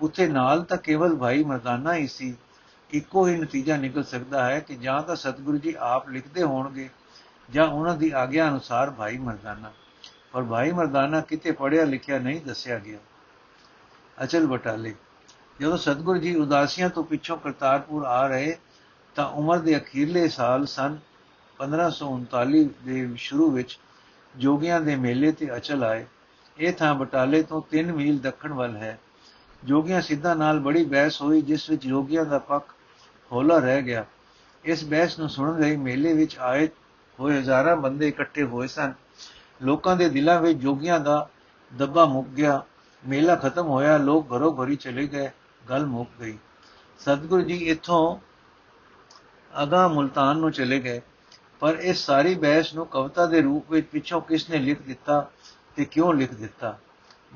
ਉੱਥੇ 0.01 0.27
ਨਾਲ 0.29 0.63
ਤਾਂ 0.63 0.77
ਕੇਵਲ 0.77 1.17
ਭਾਈ 1.17 1.45
ਮਰਦਾਨਾ 1.45 1.95
ਹੀ 1.95 2.07
ਸੀ 2.07 2.35
ਇੱਕੋ 2.91 3.27
ਹੀ 3.27 3.37
ਨਤੀਜਾ 3.37 3.77
ਨਿਕਲ 3.77 4.05
ਸਕਦਾ 4.05 4.45
ਹੈ 4.45 4.61
ਕਿ 4.61 4.77
ਜਾਂ 4.77 5.03
ਤਾਂ 5.03 5.17
ਸਤਿਗੁਰੂ 5.17 5.59
ਜੀ 5.59 5.75
ਆਪ 5.79 6.09
ਲਿਖਦੇ 6.09 6.43
ਹੋਣਗੇ 6.43 6.91
ਜਾਂ 7.51 7.69
ਉਹਨਾਂ 7.69 7.97
ਦੀ 7.97 8.11
ਆਗਿਆ 8.11 8.49
ਅਨੁਸਾਰ 8.49 8.91
ਭਾਈ 8.91 9.19
ਮਰਦਾਨਾ। 9.19 9.73
ਪਰ 10.33 10.43
ਭਾਈ 10.43 10.73
ਮਰਦਾਨਾ 10.73 11.21
ਕਿਤੇ 11.21 11.53
ਪੜਿਆ 11.53 11.85
ਲਿਖਿਆ 11.85 12.19
ਨਹੀਂ 12.19 12.41
ਦੱਸਿਆ 12.41 12.79
ਗਿਆ। 12.79 12.99
ਅਚਲ 14.25 14.47
ਬਟਾਲੇ। 14.47 14.95
ਜਦੋਂ 15.61 15.79
ਸਤਿਗੁਰੂ 15.79 16.19
ਜੀ 16.19 16.35
ਉਦਾਸੀਆਂ 16.35 16.91
ਤੋਂ 16.91 17.05
ਪਿੱਛੋਂ 17.05 17.39
ਕਰਤਾਰਪੁਰ 17.39 18.05
ਆ 18.05 18.27
ਰਹੇ, 18.27 18.57
ਤਾਂ 19.15 19.29
ਉਮਰ 19.29 19.59
ਦੇ 19.59 19.77
ਅਖੀਰਲੇ 19.77 20.29
ਸਾਲ 20.29 20.67
ਸਨ 20.67 20.99
1539 21.61 22.71
ਦੇ 22.85 23.09
ਸ਼ੁਰੂ 23.17 23.51
ਵਿੱਚ 23.51 23.79
ਜੋਗੀਆਂ 24.37 24.81
ਦੇ 24.81 24.97
ਮੇਲੇ 24.97 25.33
ਤੇ 25.33 25.57
ਅਚਲ 25.57 25.85
ਆਏ। 25.85 26.07
ਇਹ 26.59 26.73
ਥਾਂ 26.73 26.95
ਬਟਾਲੇ 26.95 27.43
ਤੋਂ 27.43 27.63
3 27.71 27.93
ਮੀਲ 27.93 28.19
ਦੱਖਣ 28.19 28.53
ਵੱਲ 28.53 28.77
ਹੈ। 28.77 28.99
ਜੋਗੀਆਂ 29.65 30.03
ਸਿੱਧਾ 30.03 30.35
ਨਾਲ 30.35 30.61
ਬੜੀ 30.61 30.85
ਬਹਿਸ 30.85 31.23
ਹੋਈ, 31.23 31.43
ਜਿਸ 31.43 31.71
ਵਿੱਚ 31.71 31.87
ਜੋਗੀਆਂ 31.87 32.25
ਦਾ 32.25 32.39
ਪੱਖ 32.39 32.75
ਹੌਲਾ 33.33 33.59
ਰਹਿ 33.59 33.83
ਗਿਆ। 33.83 34.05
ਇਸ 34.65 34.85
ਬਹਿਸ 34.85 35.19
ਨੂੰ 35.19 35.29
ਸੁਣਨ 35.29 35.61
ਲਈ 35.61 35.77
ਮੇਲੇ 35.77 36.13
ਵਿੱਚ 36.13 36.39
ਆਏ 36.39 36.69
ਹੋਏ 37.21 37.39
ਹਜ਼ਾਰਾਂ 37.39 37.77
ਬੰਦੇ 37.77 38.09
ਇਕੱਠੇ 38.09 38.43
ਹੋਏ 38.43 38.67
ਸਨ। 38.67 38.93
ਲੋਕਾਂ 39.63 39.97
ਦੇ 39.97 40.09
ਦਿਲਾਂ 40.09 40.41
ਵਿੱਚ 40.41 40.59
ਜੋਗੀਆਂ 40.59 41.01
ਦਾ 41.01 41.29
ਦੱਬਾ 41.75 42.05
ਮੁੱਕ 42.05 42.29
ਗਿਆ। 42.29 42.63
ਮੇਲਾ 43.09 43.37
ਖਤਮ 43.37 43.67
ਹੋਇਆ, 43.67 43.99
ਲੋਕ 43.99 44.37
ਘਰੋਂ 44.37 44.53
ਘਰੀ 44.55 44.77
ਚਲੇ 44.77 45.07
ਗਏ, 45.07 45.31
ਗੱਲ 45.69 45.87
ਮੁੱਕ 45.87 46.11
ਗਈ। 46.21 46.39
ਸਤਿਗੁਰੂ 46.99 47.43
ਜੀ 47.43 47.57
ਇੱਥੋਂ 47.57 48.19
ਅਗਾ 49.63 49.89
ਮੁਲਤਾਨ 49.89 50.37
ਨੂੰ 50.37 50.53
ਚਲੇ 50.53 50.81
ਗਏ। 50.81 51.01
ਪਰ 51.61 51.75
ਇਸ 51.75 51.99
ਸਾਰੀ 51.99 52.35
ਬਹਿਸ 52.35 52.75
ਨੂੰ 52.75 52.87
ਕਵਿਤਾ 52.87 53.27
ਦੇ 53.27 53.41
ਰੂਪ 53.41 53.71
ਵਿੱਚ 53.71 53.87
ਪਿੱਛੋਂ 53.87 54.21
ਕਿਸ 54.21 54.51
ਨੇ 54.51 54.59
ਲਿਖ 54.59 54.83
ਦਿੱਤਾ 54.83 55.31
ਤੇ 55.77 55.85
ਕਿਉਂ 55.85 56.15
ਲਿਖ 56.15 56.35
ਦਿੱਤਾ? 56.35 56.79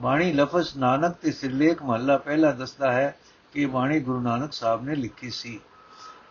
ਬਾਣੀ 0.00 0.32
ਲਫ਼ਜ਼ 0.32 0.76
ਨਾਨਕ 0.76 1.14
ਤੇ 1.14 1.32
ਸਿਰਲੇਖ 1.32 1.82
ਮਹੱਲਾ 1.82 2.16
ਪਹਿਲਾ 2.16 2.52
ਦੱਸਦਾ 2.52 2.92
ਹੈ 2.92 3.18
ਕਿ 3.52 3.66
ਬਾਣੀ 3.66 4.00
ਗੁਰੂ 4.00 4.20
ਨਾਨਕ 4.20 4.52
ਸਾਹਿਬ 4.52 4.84
ਨੇ 4.84 4.94
ਲਿਖੀ 4.94 5.30
ਸੀ। 5.30 5.60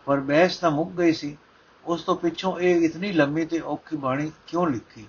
ਪਰ 0.04 0.20
ਬਹਿਸ 0.20 0.56
ਤਾਂ 0.56 0.70
ਮੁੱਕ 0.70 0.90
ਗਈ 0.90 1.12
ਸੀ। 1.12 1.36
ਉਸ 1.84 2.02
ਤੋਂ 2.02 2.16
ਪਿੱਛੋਂ 2.16 2.60
ਇਹ 2.60 2.80
ਇਤਨੀ 2.80 3.12
ਲੰਮੀ 3.12 3.46
ਤੇ 3.46 3.60
ਔਖੀ 3.60 3.96
ਬਾਣੀ 3.96 4.32
ਕਿਉਂ 4.46 4.66
ਲਿਖੀ? 4.66 5.06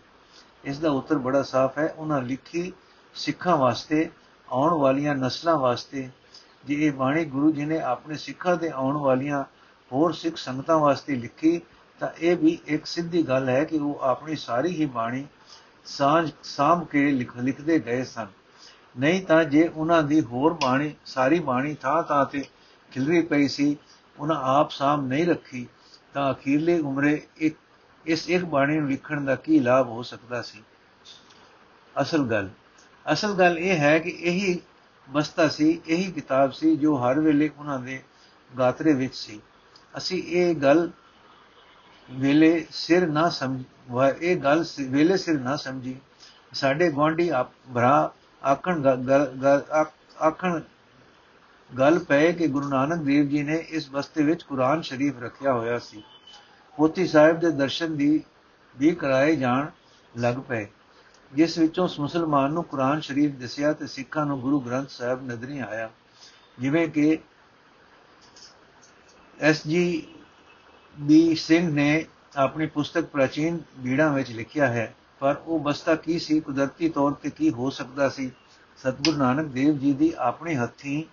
ਇਸ 0.63 0.79
ਦਾ 0.79 0.91
ਉੱਤਰ 0.91 1.17
ਬੜਾ 1.17 1.43
ਸਾਫ਼ 1.43 1.77
ਹੈ। 1.77 1.93
ਉਹਨਾਂ 1.97 2.21
ਲਿਖੀ, 2.21 2.73
ਸਿੱਖਾਂ 3.15 3.57
ਵਾਸਤੇ, 3.57 4.09
ਆਉਣ 4.51 4.73
ਵਾਲੀਆਂ 4.73 5.15
ਨਸਲਾਂ 5.15 5.55
ਵਾਸਤੇ। 5.55 6.09
ਜੇ 6.65 6.87
ਇਹ 6.87 6.91
ਬਾਣੀ 6.91 7.25
ਗੁਰੂ 7.25 7.51
ਜੀ 7.51 7.65
ਨੇ 7.65 7.79
ਆਪਣੇ 7.79 8.17
ਸਿੱਖਾਂ 8.17 8.57
ਦੇ 8.57 8.69
ਆਉਣ 8.69 8.97
ਵਾਲੀਆਂ 8.97 9.43
ਹੋਰ 9.91 10.13
ਸਿੱਖ 10.13 10.37
ਸੰਗਤਾਂ 10.37 10.79
ਵਾਸਤੇ 10.79 11.15
ਲਿਖੀ, 11.15 11.61
ਤਾਂ 11.99 12.09
ਇਹ 12.17 12.37
ਵੀ 12.37 12.59
ਇੱਕ 12.65 12.85
ਸਿੱਧੀ 12.85 13.23
ਗੱਲ 13.23 13.49
ਹੈ 13.49 13.63
ਕਿ 13.63 13.77
ਉਹ 13.77 13.99
ਆਪਣੀ 14.01 14.35
ਸਾਰੀ 14.35 14.69
ਹੀ 14.69 14.85
ਬਾਣੀ 14.85 15.27
ਸਾਂਝ 15.85 16.31
ਸਾਂਭ 16.43 16.87
ਕੇ 16.87 17.11
ਲਿਖਦੇ 17.11 17.79
ਗਏ 17.79 18.03
ਸਨ। 18.03 18.27
ਨਹੀਂ 18.97 19.21
ਤਾਂ 19.25 19.43
ਜੇ 19.43 19.67
ਉਹਨਾਂ 19.67 20.03
ਦੀ 20.03 20.21
ਹੋਰ 20.21 20.53
ਬਾਣੀ, 20.53 20.95
ਸਾਰੀ 21.05 21.39
ਬਾਣੀ 21.39 21.75
ਥਾਂ 21.75 22.03
ਥਾਂ 22.03 22.25
ਤੇ 22.25 22.45
ਖਿਲਰੀ 22.91 23.21
ਪਈ 23.21 23.47
ਸੀ, 23.47 23.77
ਉਹਨਾਂ 24.19 24.35
ਆਪ 24.35 24.71
ਸਾਂਭ 24.71 25.01
ਨਹੀਂ 25.01 25.25
ਰੱਖੀ, 25.25 25.67
ਤਾਂ 26.13 26.33
ਅਖੀਰਲੇ 26.33 26.79
ਉਮਰੇ 26.79 27.21
ਇੱਕ, 27.37 27.57
ਇਸ 28.05 28.29
ਇੱਕ 28.29 28.45
ਬਾਣੀ 28.45 28.79
ਨੂੰ 28.79 28.89
ਲਿਖਣ 28.89 29.25
ਦਾ 29.25 29.35
ਕੀ 29.35 29.59
ਲਾਭ 29.59 29.87
ਹੋ 29.87 30.03
ਸਕਦਾ 30.03 30.41
ਸੀ? 30.41 30.63
ਅਸਲ 32.01 32.23
ਗੱਲ 32.23 32.49
ਅਸਲ 33.13 33.33
ਗੱਲ 33.33 33.57
ਇਹ 33.57 33.77
ਹੈ 33.77 33.99
ਕਿ 33.99 34.09
ਇਹੀ 34.09 34.59
ਬਸਤਾ 35.09 35.47
ਸੀ, 35.47 35.81
ਇਹੀ 35.87 36.11
ਕਿਤਾਬ 36.11 36.51
ਸੀ 36.51 36.75
ਜੋ 36.75 36.95
ਹਰ 36.97 37.19
ਵੇਲੇ 37.19 37.49
ਉਹਨਾਂ 37.59 37.79
ਦੇ 37.79 38.03
ਗਾਤਰੇ 38.59 38.93
ਵਿੱਚ 38.93 39.15
ਸੀ। 39.15 39.39
ਅਸੀਂ 39.97 40.23
ਇਹ 40.23 40.55
ਗੱਲ 40.55 40.89
ਵੇਲੇ 42.11 42.67
ਸਿਰ 42.71 43.07
ਨਾ 43.07 43.29
ਸਮਝ, 43.29 43.63
ਇਹ 44.21 44.37
ਗੱਲ 44.37 44.65
ਵੇਲੇ 44.79 45.17
ਸਿਰ 45.17 45.39
ਨਾ 45.39 45.55
ਸਮਝੀ। 45.55 45.95
ਸਾਡੇ 46.53 46.91
ਗਵਾਂਢੀ 46.91 47.31
ਭਰਾ 47.73 48.11
ਆਖਣ 48.43 48.85
ਆਖਣ 50.21 50.61
ਗੱਲ 51.69 51.99
ਪਏ 51.99 52.31
ਕਿ 52.33 52.47
ਗੁਰੂ 52.47 52.69
ਨਾਨਕ 52.69 53.03
ਦੇਵ 53.03 53.27
ਜੀ 53.27 53.43
ਨੇ 53.43 53.55
ਇਸ 53.69 53.89
ਬਸਤੇ 53.91 54.23
ਵਿੱਚ 54.23 54.43
ਕੁਰਾਨ 54.43 54.81
ਸ਼ਰੀਫ 54.81 55.21
ਰੱਖਿਆ 55.21 55.53
ਹੋਇਆ 55.53 55.79
ਸੀ। 55.79 56.03
ਪੋਤੀ 56.77 57.07
ਸਾਹਿਬ 57.07 57.39
ਦੇ 57.39 57.51
ਦਰਸ਼ਨ 57.51 57.95
ਦੀ, 57.97 58.23
ਵੀ 58.75 58.91
ਕਰਾਏ 58.95 59.35
ਜਾਣ 59.35 59.67
ਲੱਗ 60.17 60.35
ਪਏ, 60.47 60.67
ਜਿਸ 61.33 61.57
ਵਿੱਚੋਂ 61.57 61.87
ਮੁਸਲਮਾਨ 61.99 62.51
ਨੂੰ 62.51 62.63
ਕੁਰਾਨ 62.63 63.01
ਸ਼ਰੀਫ 63.01 63.31
ਦੱਸਿਆ 63.31 63.73
ਤੇ 63.73 63.87
ਸਿੱਖਾਂ 63.87 64.25
ਨੂੰ 64.25 64.39
ਗੁਰੂ 64.41 64.59
ਗ੍ਰੰਥ 64.59 64.89
ਸਾਹਿਬ 64.89 65.25
ਨਜ਼ਰੀ 65.27 65.59
ਆਇਆ। 65.59 65.89
ਜਿਵੇਂ 66.59 66.87
ਕਿ 66.87 67.17
ਐਸ 69.39 69.67
ਜੀ 69.67 70.07
ਬੀ 70.99 71.35
ਸਿੰਘ 71.35 71.73
ਨੇ 71.73 72.05
ਆਪਣੀ 72.35 72.65
ਪੁਸਤਕ 72.67 73.05
ਪ੍ਰਾਚੀਨ 73.05 73.59
ਬੀੜਾਂ 73.77 74.13
ਵਿੱਚ 74.13 74.31
ਲਿਖਿਆ 74.31 74.67
ਹੈ। 74.67 74.93
ਪਰ 75.19 75.35
ਉਹ 75.45 75.59
ਬਸਤਾ 75.59 75.95
ਕੀ 75.95 76.19
ਸੀ? 76.19 76.39
ਕੁਦਰਤੀ 76.39 76.89
ਤੌਰ 76.89 77.11
ਤੇ 77.13 77.29
ਕੀ 77.29 77.49
ਹੋ 77.49 77.69
ਸਕਦਾ 77.69 78.09
ਸੀ? 78.09 78.31
ਸਤਿਗੁਰੂ 78.77 79.17
ਨਾਨਕ 79.17 79.45
ਦੇਵ 79.45 79.77
ਜੀ 79.77 79.93
ਦੀ 79.93 80.13
ਆਪਣੀ 80.17 80.55
ਹੱਥੀ 80.55 81.03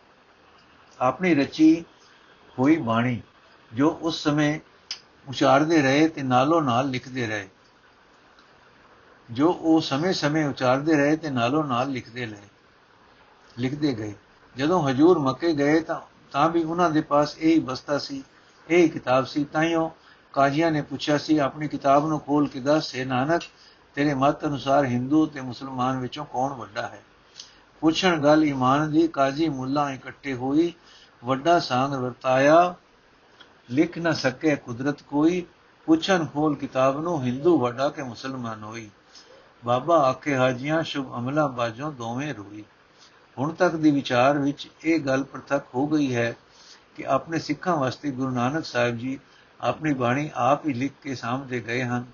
ਆਪਣੀ 1.00 1.34
ਰਚੀ 1.34 1.84
ਹੋਈ 2.58 2.76
ਬਾਣੀ, 2.76 3.20
ਜੋ 3.74 3.88
ਉਸ 4.02 4.22
ਸਮੇਂ 4.22 4.58
ਉਚਾਰਦੇ 5.28 5.82
ਰਹੇ 5.82 6.08
ਤੇ 6.08 6.22
ਨਾਲੋਂ 6.22 6.62
ਨਾਲ 6.62 6.90
ਲਿਖਦੇ 6.90 7.26
ਰਹੇ। 7.26 7.48
ਜੋ 9.30 9.50
ਉਹ 9.50 9.80
ਸਮੇਂ-ਸਮੇਂ 9.80 10.44
ਉਚਾਰਦੇ 10.46 10.96
ਰਹੇ 10.96 11.16
ਤੇ 11.16 11.30
ਨਾਲੋਂ 11.30 11.64
ਨਾਲ 11.64 11.90
ਲਿਖਦੇ 11.90 12.26
ਰਹੇ, 12.26 12.48
ਲਿਖਦੇ 13.58 13.92
ਗਏ। 13.94 14.14
ਜਦੋਂ 14.56 14.82
ਹਜੂਰ 14.88 15.18
ਮੱਕੇ 15.18 15.52
ਗਏ 15.52 15.80
ਤਾਂ 15.80 16.00
ਤਾਂ 16.32 16.48
ਵੀ 16.48 16.62
ਉਹਨਾਂ 16.64 16.90
ਦੇ 16.90 17.00
ਪਾਸ 17.00 17.36
ਇਹ 17.38 17.60
ਬਸਤਾ 17.60 17.98
ਸੀ, 17.98 18.22
ਇਹ 18.70 18.88
ਕਿਤਾਬ 18.90 19.24
ਸੀ। 19.24 19.44
ਤਾਈਓ 19.44 19.90
ਕਾਜ਼ੀਆਂ 20.32 20.70
ਨੇ 20.70 20.82
ਪੁੱਛਿਆ 20.82 21.18
ਸੀ, 21.18 21.38
ਆਪਣੀ 21.38 21.68
ਕਿਤਾਬ 21.68 22.06
ਨੂੰ 22.06 22.20
ਖੋਲ 22.20 22.48
ਕੇ 22.48 22.60
ਦੱਸ 22.60 22.90
ਸੇ 22.90 23.04
ਨਾਨਕ 23.04 23.42
ਤੇਰੇ 23.96 24.14
ਮਤ 24.14 24.44
ਅਨੁਸਾਰ 24.44 24.84
ਹਿੰਦੂ 24.84 25.26
ਤੇ 25.26 25.40
ਮੁਸਲਮਾਨ 25.40 25.98
ਵਿੱਚੋਂ 25.98 26.24
ਕੌਣ 26.24 26.52
ਵੱਡਾ 26.52 26.82
ਹੈ? 26.82 27.02
ਪੁੱਛਣ 27.80 28.22
ਗੱਲ 28.22 28.44
ਇਮਾਨ 28.44 28.90
ਦੀ 28.90 29.08
ਕਾਜ਼ੀ 29.08 29.48
ਮੁੱਲਾ 29.48 29.90
ਇਕੱਠੇ 29.90 30.34
ਹੋਈ, 30.34 30.74
ਵੱਡਾ 31.24 31.58
ਸਾਂਗ 31.58 31.92
ਵਰਤਾਇਆ, 31.92 32.74
ਲਿਖ 33.70 33.98
ਨਾ 33.98 34.12
ਸਕੇ 34.12 34.56
ਕੁਦਰਤ 34.56 35.02
ਕੋਈ, 35.02 35.46
ਪੁੱਛਣ 35.86 36.26
ਖੋਲ 36.26 36.54
ਕਿਤਾਬ 36.54 37.00
ਨੂੰ 37.00 37.22
ਹਿੰਦੂ 37.22 37.58
ਵੱਡਾ 37.58 37.88
ਕੇ 37.88 38.02
ਮੁਸਲਮਾਨ 38.02 38.62
ਹੋਈ? 38.62 38.90
ਬਾਬਾ 39.64 39.96
ਆਖੇ 39.96 40.36
ਹਾਜੀਆਂ, 40.36 40.82
ਸ਼ੁਭ 40.82 41.16
ਅਮਲਾ 41.16 41.46
ਬਾਜੋਂ 41.46 41.92
ਦੋਵੇਂ 41.92 42.34
ਰੋਈ। 42.34 42.64
ਹੁਣ 43.38 43.54
ਤੱਕ 43.54 43.74
ਦੀ 43.74 43.90
ਵਿਚਾਰ 43.90 44.38
ਵਿੱਚ 44.38 44.68
ਇਹ 44.84 45.00
ਗੱਲ 45.00 45.24
ਪ੍ਰਤੱਖ 45.24 45.74
ਹੋ 45.74 45.86
ਗਈ 45.86 46.14
ਹੈ 46.14 46.36
ਕਿ 46.96 47.06
ਆਪਣੇ 47.06 47.38
ਸਿੱਖਾਂ 47.38 47.76
ਵਾਸਤੇ 47.76 48.10
ਗੁਰੂ 48.10 48.30
ਨਾਨਕ 48.30 48.64
ਸਾਹਿਬ 48.64 48.98
ਜੀ 48.98 49.20
ਆਪਣੀ 49.60 49.94
ਬਾਣੀ 49.94 50.30
ਆਪ 50.34 50.66
ਹੀ 50.66 50.72
ਲਿਖ 50.72 50.92
ਕੇ 51.02 51.14
ਸਾਹਮਣੇ 51.14 51.60
ਗਏ 51.60 51.84
ਹਨ, 51.84 52.04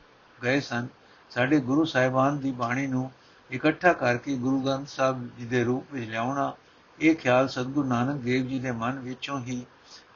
ਗਏ 0.42 0.60
ਸਨ। 0.60 0.86
ਸਾਡੇ 1.34 1.60
ਗੁਰੂ 1.60 1.84
ਸਾਹਿਬਾਨ 1.84 2.38
ਦੀ 2.38 2.50
ਬਾਣੀ 2.50 2.86
ਨੂੰ 2.86 3.10
ਇਕੱਠਾ 3.50 3.92
ਕਰਕੇ 3.92 4.34
ਗੁਰੂ 4.36 4.60
ਗ੍ਰੰਥ 4.60 4.88
ਸਾਹਿਬ 4.88 5.28
ਜੀ 5.38 5.44
ਦੇ 5.44 5.64
ਰੂਪ 5.64 5.92
ਵਿੱਚ 5.92 6.10
ਲਿਆਉਣਾ, 6.10 6.52
ਇਹ 7.00 7.14
ਖਿਆਲ 7.16 7.48
ਸਤਿਗੁਰੂ 7.48 7.88
ਨਾਨਕ 7.88 8.20
ਦੇਵ 8.22 8.46
ਜੀ 8.46 8.58
ਦੇ 8.58 8.70
ਮਨ 8.70 8.98
ਵਿੱਚੋਂ 8.98 9.40
ਹੀ 9.40 9.66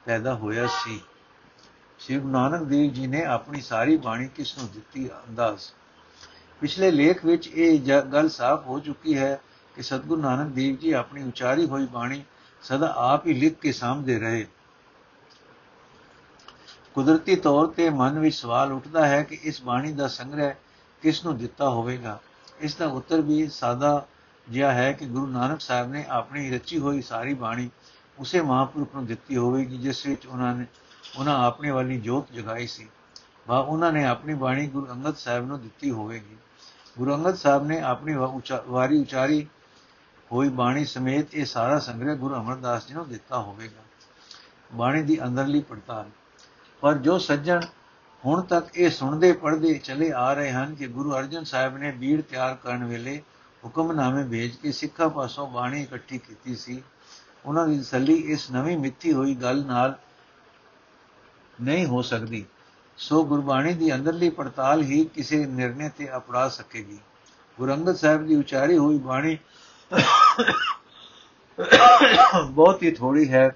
ਪੈਦਾ 0.05 0.33
ਹੋਇਆ 0.33 0.67
ਸੀ। 0.67 1.01
ਸ੍ਰੀ 1.99 2.17
ਗੁਰੂ 2.17 2.31
ਨਾਨਕ 2.31 2.63
ਦੇਵ 2.63 2.91
ਜੀ 2.93 3.07
ਨੇ 3.07 3.23
ਆਪਣੀ 3.25 3.61
ਸਾਰੀ 3.61 3.97
ਬਾਣੀ 3.97 4.27
ਕਿਸ 4.27 4.57
ਨੂੰ 4.57 4.67
ਦਿੱਤੀ 4.73 5.07
ਅੰਦਾਜ਼। 5.07 5.63
ਪਿਛਲੇ 6.61 6.91
ਲੇਖ 6.91 7.25
ਵਿੱਚ 7.25 7.47
ਇਹ 7.47 7.79
ਗੱਲ 8.13 8.29
ਸਾਫ਼ 8.29 8.67
ਹੋ 8.67 8.79
ਚੁੱਕੀ 8.79 9.17
ਹੈ 9.17 9.39
ਕਿ 9.75 9.83
ਸਤਿਗੁਰੂ 9.83 10.21
ਨਾਨਕ 10.21 10.53
ਦੇਵ 10.53 10.75
ਜੀ 10.75 10.91
ਆਪਣੀ 10.91 11.23
ਉਚਾਰੀ 11.23 11.65
ਹੋਈ 11.65 11.85
ਬਾਣੀ 11.85 12.23
ਸਦਾ 12.63 12.93
ਆਪ 12.97 13.27
ਹੀ 13.27 13.33
ਲਿਖ 13.33 13.59
ਕੇ 13.59 13.71
ਸਾਹਮਣੇ 13.71 14.19
ਰਹੇ। 14.19 14.45
ਕੁਦਰਤੀ 16.93 17.35
ਤੌਰ 17.35 17.67
ਤੇ 17.67 17.89
ਮਨ 17.89 18.19
ਵਿੱਚ 18.19 18.35
ਸਵਾਲ 18.35 18.71
ਉੱਠਦਾ 18.71 19.07
ਹੈ 19.07 19.23
ਕਿ 19.23 19.39
ਇਸ 19.43 19.61
ਬਾਣੀ 19.61 19.91
ਦਾ 19.91 20.07
ਸੰਗ੍ਰਹਿ 20.07 20.55
ਕਿਸ 21.01 21.25
ਨੂੰ 21.25 21.37
ਦਿੱਤਾ 21.37 21.69
ਹੋਵੇਗਾ? 21.69 22.19
ਇਸ 22.59 22.75
ਦਾ 22.75 22.87
ਉੱਤਰ 22.87 23.21
ਵੀ 23.21 23.47
ਸਾਦਾ 23.47 24.05
ਜਿਹਾ 24.49 24.73
ਹੈ 24.73 24.91
ਕਿ 24.91 25.05
ਗੁਰੂ 25.05 25.27
ਨਾਨਕ 25.27 25.61
ਸਾਹਿਬ 25.61 25.89
ਨੇ 25.89 26.05
ਆਪਣੀ 26.09 26.49
ਰਚੀ 26.49 26.79
ਹੋਈ 26.79 27.01
ਸਾਰੀ 27.01 27.33
ਬਾਣੀ 27.33 27.69
ਉਸੇ 28.19 28.41
ਮਹਾਪੁਰਖ 28.41 28.87
ਨੂੰ 28.95 29.05
ਦਿੱਤੀ 29.05 29.37
ਹੋਵੇਗੀ, 29.37 29.77
ਜਿਸ 29.77 30.05
ਵਿੱਚ 30.05 30.27
ਉਹਨਾਂ 30.27 30.55
ਨੇ 30.55 30.65
ਉਹਨਾਂ 31.17 31.45
ਆਪਣੇ 31.45 31.71
ਵਾਲੀ 31.71 32.01
ਜੋਤ 32.01 32.31
ਜਗਾਈ 32.31 32.67
ਸੀ। 32.67 32.89
ਵਾ 33.47 33.59
ਉਹਨਾਂ 33.59 33.91
ਨੇ 33.91 34.05
ਆਪਣੀ 34.05 34.33
ਬਾਣੀ 34.33 34.67
ਗੁਰੂ 34.67 34.87
ਅੰਗਦ 34.91 35.15
ਸਾਹਿਬ 35.15 35.45
ਨੂੰ 35.45 35.61
ਦਿੱਤੀ 35.61 35.91
ਹੋਵੇਗੀ। 35.91 36.35
ਗੁਰੂ 36.97 37.15
ਅੰਗਦ 37.15 37.35
ਸਾਹਿਬ 37.35 37.65
ਨੇ 37.65 37.81
ਆਪਣੀ 37.81 38.15
ਵਾਰੀ 38.67 39.01
ਉਚਾਰੀ 39.01 39.47
ਹੋਈ 40.31 40.49
ਬਾਣੀ 40.49 40.85
ਸਮੇਤ 40.85 41.35
ਇਹ 41.35 41.45
ਸਾਰਾ 41.45 41.79
ਸੰਗ੍ਰਹਿ 41.79 42.15
ਗੁਰੂ 42.15 42.35
ਅਮਰਦਾਸ 42.35 42.87
ਜੀ 42.87 42.93
ਨੂੰ 42.93 43.09
ਦਿੱਤਾ 43.09 43.39
ਹੋਵੇਗਾ। 43.39 43.81
ਬਾਣੀ 44.73 45.01
ਦੀ 45.01 45.23
ਅੰਦਰਲੀ 45.23 45.61
ਪੜਤਾਲ। 45.61 46.09
ਪਰ 46.81 46.93
ਜੋ 46.93 47.19
ਸੱਜਣ 47.19 47.61
ਹੁਣ 48.25 48.41
ਤੱਕ 48.41 48.67
ਇਹ 48.75 48.89
ਸੁਣਦੇ 48.89 49.31
ਪੜ੍ਹਦੇ 49.33 49.73
ਚਲੇ 49.73 50.11
ਆ 50.11 50.33
ਰਹੇ 50.33 50.51
ਹਨ 50.51 50.75
ਕਿ 50.75 50.87
ਗੁਰੂ 50.87 51.13
ਅਰਜਨ 51.15 51.43
ਸਾਹਿਬ 51.43 51.77
ਨੇ 51.77 51.91
ਬੀੜ 51.91 52.21
ਤਿਆਰ 52.21 52.55
ਕਰਨ 52.55 52.83
ਵੇਲੇ 52.83 53.21
ਹੁਕਮਨਾਮੇ 53.65 54.23
ਭੇਜ 54.23 54.55
ਕੇ 54.55 54.71
ਸਿੱਖਾਂ 54.71 55.09
ਪਾਸੋਂ 55.09 55.47
ਬਾਣੀ 55.47 55.81
ਇਕੱਠੀ 55.83 56.17
ਕੀਤੀ 56.17 56.55
ਸੀ। 56.55 56.83
ਉਹਨਾਂ 57.45 57.67
ਦੀ 57.67 57.79
ਤਸੱਲੀ 57.79 58.13
ਇਸ 58.13 58.51
ਨਵੀਂ 58.51 58.77
ਮਿੱਥੀ 58.77 59.13
ਹੋਈ 59.13 59.35
ਗੱਲ 59.35 59.65
ਨਾਲ 59.65 59.97
ਨਹੀਂ 61.61 61.85
ਹੋ 61.85 62.01
ਸਕਦੀ। 62.01 62.45
ਸੋ 62.97 63.23
ਗੁਰਬਾਣੀ 63.25 63.73
ਦੀ 63.73 63.93
ਅੰਦਰਲੀ 63.95 64.29
ਪੜਤਾਲ 64.29 64.81
ਹੀ 64.81 65.05
ਕਿਸੇ 65.05 65.45
ਨਿਰਣੇ 65.45 65.89
ਤੇ 65.89 66.15
ਅਪੜਾ 66.15 66.49
ਸਕੇਗੀ। 66.49 66.99
ਗੁਰੂ 67.57 67.73
ਅੰਗਦ 67.73 67.95
ਸਾਹਿਬ 67.95 68.27
ਦੀ 68.27 68.35
ਉਚਾਰੀ 68.35 68.77
ਹੋਈ 68.77 68.97
ਬਾਣੀ 68.97 69.37
ਬਹੁਤ 72.51 72.83
ਹੀ 72.83 72.91
ਥੋੜੀ 72.91 73.31
ਹੈ। 73.31 73.51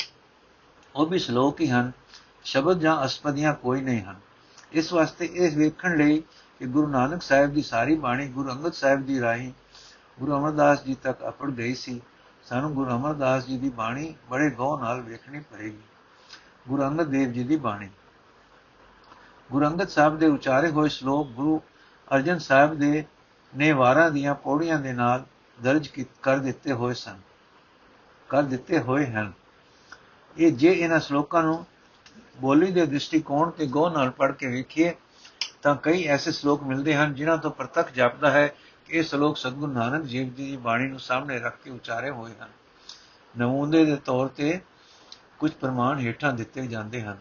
ਉਹ 0.96 1.06
ਵੀ 1.06 1.20
ਸ਼ਲੋਕ 1.20 1.62
ਹੀ 1.62 1.68
ਹਨ। 1.68 1.92
ਸ਼ਬਦ 2.44 2.80
ਜਾਂ 2.80 3.06
ਅਸਪਦੀਆਂ 3.06 3.54
ਕੋਈ 3.54 3.82
ਨਹੀਂ 3.82 4.02
ਹਨ। 4.02 4.20
ਇਸ 4.72 4.94
ਵਾਸਤੇ 4.94 5.30
ਇਹ 5.34 5.58
ਵੇਖਣ 5.58 5.98
ਲਈ 5.98 6.24
ਕਿ 6.60 6.66
ਗੁਰੂ 6.66 6.88
ਨਾਨਕ 6.88 7.22
ਸਾਹਿਬ 7.22 7.54
ਦੀ 7.54 7.62
ਸਾਰੀ 7.62 7.96
ਬਾਣੀ, 7.96 8.28
ਗੁਰੂ 8.28 8.52
ਅੰਗਦ 8.52 8.74
ਸਾਹਿਬ 8.74 9.06
ਦੀ 9.06 9.22
ਰਾਹੀਂ 9.22 9.52
ਗੁਰੂ 10.20 10.38
ਅਮਰਦਾਸ 10.38 10.84
ਜੀ 10.84 10.96
ਤੱਕ 10.96 11.28
ਅਪੜ 11.28 11.50
ਗਈ 11.50 11.76
ਸੀ। 11.76 12.02
ਸਾਨੂੰ 12.44 12.74
ਗੁਰੂ 12.74 12.90
ਅਮਰਦਾਸ 12.90 13.46
ਜੀ 13.46 13.58
ਦੀ 13.58 13.70
ਬਾਣੀ 13.70 14.16
ਬੜੇ 14.30 14.50
ਗੌਰ 14.50 14.80
ਨਾਲ 14.80 15.02
ਵੇਖਣੀ 15.02 15.40
ਪੜੇਗੀ 15.40 15.82
ਗੁਰੂ 16.68 16.84
ਅੰਗਦ 16.84 17.08
ਦੇਵ 17.08 17.32
ਜੀ 17.32 17.44
ਦੀ 17.44 17.56
ਬਾਣੀ। 17.56 17.90
ਗੁਰੂ 19.52 19.66
ਅੰਗਦ 19.66 19.88
ਸਾਹਿਬ 19.88 20.20
ਦੇ 20.20 20.28
ਉਚਾਰੇ 20.28 20.70
ਹੋਏ 20.70 20.90
ਸ਼ਲੋਕ 20.90 21.28
ਗੁਰੂ 21.28 21.62
ਅਰਜਨ 22.16 22.40
ਸਾਹਿਬ 22.40 22.74
ਦੇ 22.74 23.06
ਨੇ 23.58 23.72
ਵਾਰਾਂ 23.72 24.12
ਦੀਆਂ 24.12 24.36
ਪੌੜੀਆਂ 24.36 24.80
ਦੇ 24.80 24.94
ਨਾਲ 24.94 25.26
ਦਰਜ 25.64 25.90
ਕਰ 26.22 26.38
ਦਿੱਤੇ 26.38 26.72
ਹੋਏ 26.72 26.94
ਸਨ। 26.94 27.20
ਕਰ 28.30 28.44
ਦਿੱਤੇ 28.44 28.80
ਹੋਏ 28.80 29.06
ਹਨ। 29.06 29.32
ਇਹ 30.38 30.52
ਜੇ 30.52 30.72
ਇਹਨਾਂ 30.72 31.00
ਸ਼ਲੋਕਾਂ 31.00 31.44
ਨੂੰ 31.44 31.66
ਬੋਲੀ 32.40 32.72
ਦੇ 32.72 32.86
ਦ੍ਰਿਸ਼ਟੀਕੋਣ 32.86 33.50
ਤੇ 33.52 33.66
ਗੌਰ 33.66 33.92
ਨਾਲ 33.92 34.10
ਪੜ੍ਹ 34.10 34.34
ਕੇ 34.34 34.48
ਵੇਖੀਏ, 34.48 34.94
ਤਾਂ 35.62 35.76
ਕਈ 35.76 36.04
ਐਸੇ 36.04 36.32
ਸ਼ਲੋਕ 36.32 36.64
ਮਿਲਦੇ 36.64 36.96
ਹਨ 36.96 37.14
ਜਿਨ੍ਹਾਂ 37.14 37.38
ਤੋਂ 37.38 37.52
ਪ੍ਰਤੱਖ 37.52 37.92
ਜਾਪਦਾ 37.92 38.32
ਹੈ 38.32 38.48
ਕਿ 38.86 38.98
ਇਹ 38.98 39.04
ਸ਼ਲੋਕ 39.04 39.38
ਸਤਗੁਰੂ 39.38 39.72
ਨਾਨਕ 39.72 40.02
ਦੇਵ 40.02 40.10
ਜੀ 40.10 40.24
ਦੀ 40.24 40.58
ਬਾਣੀ 40.58 40.88
ਨੂੰ 40.88 41.00
ਸਾਹਮਣੇ 41.00 41.40
ਰੱਖ 41.40 41.58
ਕੇ 41.64 41.72
ਉਚਾਰੇ 41.72 42.10
ਹੋਏ 42.10 42.32
ਹਨ। 42.42 42.50
ਨਮੂਨੇ 43.38 43.86
ਦੇ 43.86 43.96
ਤੌਰ 43.96 44.28
ਤੇ 44.28 44.60
ਕੁਝ 45.40 45.52
ਪ੍ਰਮਾਣ 45.52 46.00
ਹੇਠਾਂ 46.00 46.34
ਦਿੱਤੇ 46.34 46.68
ਜਾਂਦੇ 46.68 47.02
ਹਨ। 47.02 47.18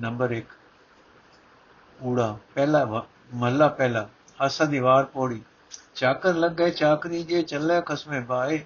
ਨੰਬਰ 0.00 0.32
1 0.32 0.54
ਊੜਾ, 2.02 2.38
ਪਹਿਲਾ 2.54 3.04
ਮਹਲਾ 3.34 3.68
ਪਹਿਲਾ 3.68 4.08
ਆਸਾ 4.40 4.64
ਦੀਵਾਰ 4.64 5.04
ਪੋੜੀ, 5.04 5.42
ਚਾਕਰ 5.94 6.34
ਲੱਗ 6.34 6.52
ਗਏ 6.52 6.70
ਚਾਕਰੀ 6.70 7.22
ਜੇ 7.22 7.42
ਚੱਲੇ 7.42 7.82
ਖਸਮੇ 7.86 8.20
ਬਾਏ 8.20 8.64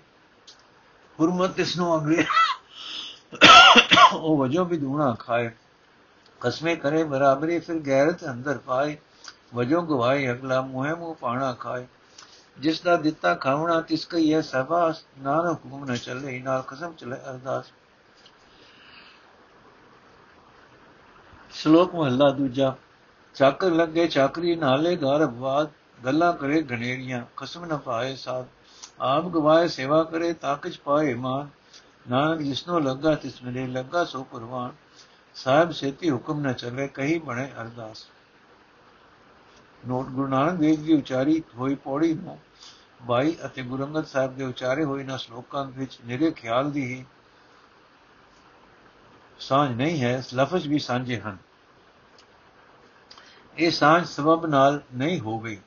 ਹੁਰਮਤ 1.20 1.60
ਇਸ 1.60 1.76
ਨੂੰ 1.76 1.96
ਅਗਲੇ 1.96 2.24
ਉਹ 4.22 4.38
ਵਜੋਂ 4.38 4.66
ਵੀ 4.66 4.78
ਦੂਣਾ 4.78 5.16
ਖਾਏ। 5.18 5.50
ਕਸਮੇ 6.40 6.76
ਕਰੇ 6.76 7.04
ਬਰਾਬਰੀ, 7.04 7.58
ਫਿਰ 7.58 7.78
ਗੈਰਤ 7.78 8.24
ਅੰਦਰ 8.24 8.58
ਪਾਏ। 8.58 8.96
ਵਜੋਂ 9.54 9.82
ਗਵਾਏ 9.82 10.30
ਅਗਲਾ 10.30 10.60
ਮੋਹ 10.62 10.86
ਮੂਹ 10.96 11.14
ਪਾਣਾ 11.14 11.52
ਖਾਏ। 11.52 11.86
ਜਿਸ 12.58 12.80
ਦਾ 12.80 12.96
ਦਿੱਤਾ 12.96 13.34
ਖਾਵਣਾ, 13.34 13.80
ਤਿਸ 13.80 14.06
ਕਈ 14.06 14.34
ਹੈ 14.34 14.40
ਸਭਾ 14.40 14.94
ਨਾਨਕ 15.18 15.58
ਹੁਕਮ 15.64 15.84
ਨ 15.84 15.96
ਚੱਲੇ, 15.96 16.40
ਨਾਲ 16.40 16.62
ਕਸਮ 16.68 16.92
ਚਲੇ 16.92 17.16
ਅਰਦਾਸ। 17.16 17.64
ਸ਼ਲੋਕ 21.52 21.94
ਮਹਲਾ 21.94 22.30
ਦੂਜਾ। 22.30 22.74
ਚਾਕਰ 23.34 23.70
ਲੱਗੇ 23.70 24.06
ਚਾਕਰੀ, 24.06 24.56
ਨਾਲੇ 24.56 24.96
ਗਰਭਵਾਦ 24.96 25.70
ਗੱਲਾਂ 26.04 26.32
ਕਰੇ 26.32 26.62
ਘਨੇਰੀਆਂ 26.62 27.24
ਕਸਮ 27.36 27.64
ਨਾ 27.64 27.76
ਪਾਏ 27.76 28.16
ਸਾਧ 28.16 28.44
ਆਪ 29.00 29.24
ਗਵਾਏ 29.24 29.68
ਸੇਵਾ 29.68 30.04
ਕਰੇ 30.04 30.32
ਤਾਕਜ 30.32 30.78
ਪਾਏ 30.78 31.14
ਮਾਨ 31.14 31.61
ਨਾਨਕ 32.10 32.40
ਜਿਸਨੂੰ 32.40 32.84
ਲੱਗਾ 32.84 33.14
ਤਿਸ 33.14 33.42
ਮਿਲੇ, 33.42 33.66
ਲੱਗਾ 33.66 34.04
ਸੋ 34.04 34.22
ਪਰਵਾਨ। 34.24 34.72
ਸਾਹਿਬ 35.34 35.70
ਸੇਤੀ 35.70 36.10
ਹੁਕਮ 36.10 36.40
ਨਾ 36.40 36.52
ਚੱਲੇ, 36.52 36.88
ਕਹੀ 36.88 37.18
ਬਣੇ 37.18 37.52
ਅਰਦਾਸ। 37.60 38.06
ਨੋਟ, 39.86 40.06
ਗੁਰੂ 40.06 40.26
ਨਾਨਕ 40.26 40.52
ਦੇਵ 40.52 40.82
ਜੀ 40.82 40.94
ਉਚਾਰੀ 40.94 41.42
ਹੋਈ 41.54 41.74
ਪੌੜੀ 41.74 42.14
ਨੂੰ, 42.14 42.38
ਬਾਈ 43.02 43.36
ਅਤੇ 43.44 43.62
ਗੁਰੂ 43.62 43.84
ਅੰਗਦ 43.84 44.06
ਸਾਹਿਬ 44.06 44.36
ਦੇ 44.36 44.44
ਉਚਾਰੇ 44.44 44.84
ਹੋਏ 44.84 45.04
ਨਾ 45.04 45.16
ਸ਼ਲੋਕਾਂ 45.16 45.64
ਵਿੱਚ 45.64 45.98
ਨਿਰੇ 46.04 46.30
ਖਿਆਲ 46.30 46.70
ਦੀ 46.70 46.84
ਹੀ 46.94 47.04
ਸਾਂਝ 49.38 49.76
ਨਹੀਂ 49.76 50.02
ਹੈ, 50.02 50.22
ਲਫ਼ਜ਼ 50.34 50.68
ਵੀ 50.68 50.78
ਸਾਂਝੇ 50.78 51.20
ਹਨ। 51.20 51.38
ਇਹ 53.58 53.70
ਸਾਂਝ 53.70 54.06
ਸਬਬ 54.06 54.46
ਨਾਲ 54.46 54.80
ਨਹੀਂ 54.94 55.20
ਹੋ 55.20 55.38
ਗਈ 55.38 55.58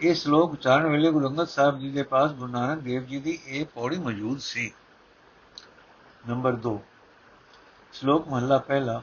ਇਹ 0.00 0.14
ਸ਼ਲੋਕ 0.14 0.52
ਉਚਾਰਨ 0.52 0.86
ਵੇਲੇ 0.86 1.10
ਗੁਰੂ 1.10 1.28
ਅੰਗਦ 1.28 1.48
ਸਾਹਿਬ 1.48 1.78
ਜੀ 1.78 1.90
ਦੇ 1.90 2.02
ਪਾਸ 2.02 2.30
ਗੁਰੂ 2.30 2.52
ਨਾਨਕ 2.52 2.80
ਦੇਵ 2.82 3.04
ਜੀ 3.04 3.20
ਦੀ 3.20 3.38
ਇਹ 3.46 3.66
ਪੌੜੀ 3.66 3.98
ਮੌਜੂਦ 3.98 4.38
ਸੀ। 4.38 4.72
ਨੰਬਰ 6.28 6.56
2 6.56 6.78
ਸ਼ਲੋਕ 7.92 8.28
ਮਹਲਾ 8.28 8.58
ਪਹਿਲਾ, 8.58 9.02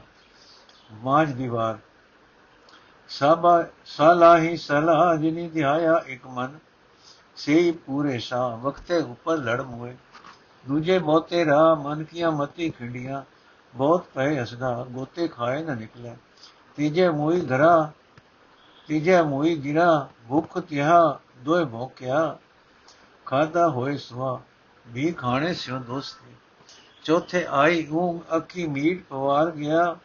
ਮਾਝ 0.92 1.30
ਦੀਵਾਰ 1.32 1.78
ਸਾਬਾ 3.08 3.66
ਸਲਾਹੀ 3.86 4.56
ਸਲਾਹ 4.56 5.16
ਜਿਨੀ 5.16 5.48
ਧਿਆਇਆ 5.48 6.02
ਇੱਕ 6.06 6.26
ਮਨ 6.26 6.58
ਸੇ 7.36 7.72
ਪੂਰੇ 7.86 8.18
ਸਾ 8.18 8.46
ਵਕਤੇ 8.56 8.98
ਉੱਪਰ 8.98 9.36
ਲੜ 9.36 9.60
ਮੋਏ। 9.60 9.96
ਦੂਜੇ 10.64 10.98
ਬਹੁਤੇ 10.98 11.44
ਰਾ 11.44 11.74
ਮਨ 11.74 12.04
ਕੀਆਂ 12.04 12.32
ਮਤੀ 12.32 12.70
ਖਿੰਡੀਆਂ, 12.70 13.22
ਬਹੁਤ 13.74 14.06
ਪਏ 14.14 14.42
ਹਸਦਾ, 14.42 14.86
ਗੋਤੇ 14.90 15.28
ਖਾਏ 15.28 15.62
ਨਾ 15.64 15.74
ਨਿਕਲੇ। 15.74 16.16
ਤੀਜੇ 16.76 17.08
ਮੋਈ 17.10 17.40
ਘਰਾ 17.40 17.92
ਤੀਜੇ 18.88 19.22
ਮੋਈ 19.22 19.54
ਗਿਰਾ, 19.56 20.08
ਭੁੱਖ 20.28 20.58
ਤਿਹਾ, 20.58 21.20
ਦੋਏ 21.38 21.64
ਭੋਕਿਆ। 21.64 22.38
ਖਾਦਾ 23.26 23.68
ਹੋਏ 23.68 23.96
ਸੁਆ, 23.96 24.40
ਵੀ 24.86 25.12
ਖਾਣੇ 25.12 25.54
ਸਿਓ 25.54 25.78
ਦੋਸਤੀ। 25.78 26.34
ਚੌਥੇ 27.04 27.46
ਆਈ 27.50 27.86
ਊਂਗ 27.90 28.20
ਅੱਖੀ 28.36 28.66
ਮੀਟ 28.66 29.02
ਪਵਾਰ 29.04 29.50
ਗਿਆ, 29.50 29.96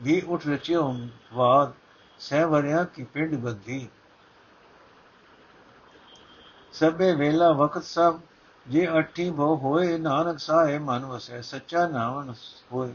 ਵੀ 0.00 0.20
ਉਠ 0.20 0.46
ਰਚਿਓ 0.46 0.96
ਵਾਦ 1.32 1.72
ਸਹਿ 2.18 2.44
ਵਰਿਆ 2.44 2.84
ਕੀ 2.84 3.04
ਪਿੰਡ 3.04 3.34
ਬੱਧੀ। 3.34 3.88
ਸਭੇ 6.72 7.12
ਵੇਲਾ 7.12 7.50
ਵਕਤ 7.52 7.84
ਸਭ, 7.84 8.20
ਜੇ 8.66 8.86
ਅਠੀ 8.98 9.30
ਭੋ 9.30 9.56
ਹੋਏ, 9.56 9.98
ਨਾਨਕ 9.98 10.38
ਸਾਹੇ 10.38 10.78
ਮਨ 10.78 11.04
ਵਸੈ, 11.04 11.40
ਸੱਚਾ 11.40 11.86
ਨਾਮ 11.88 12.34
ਹੋਏ। 12.72 12.94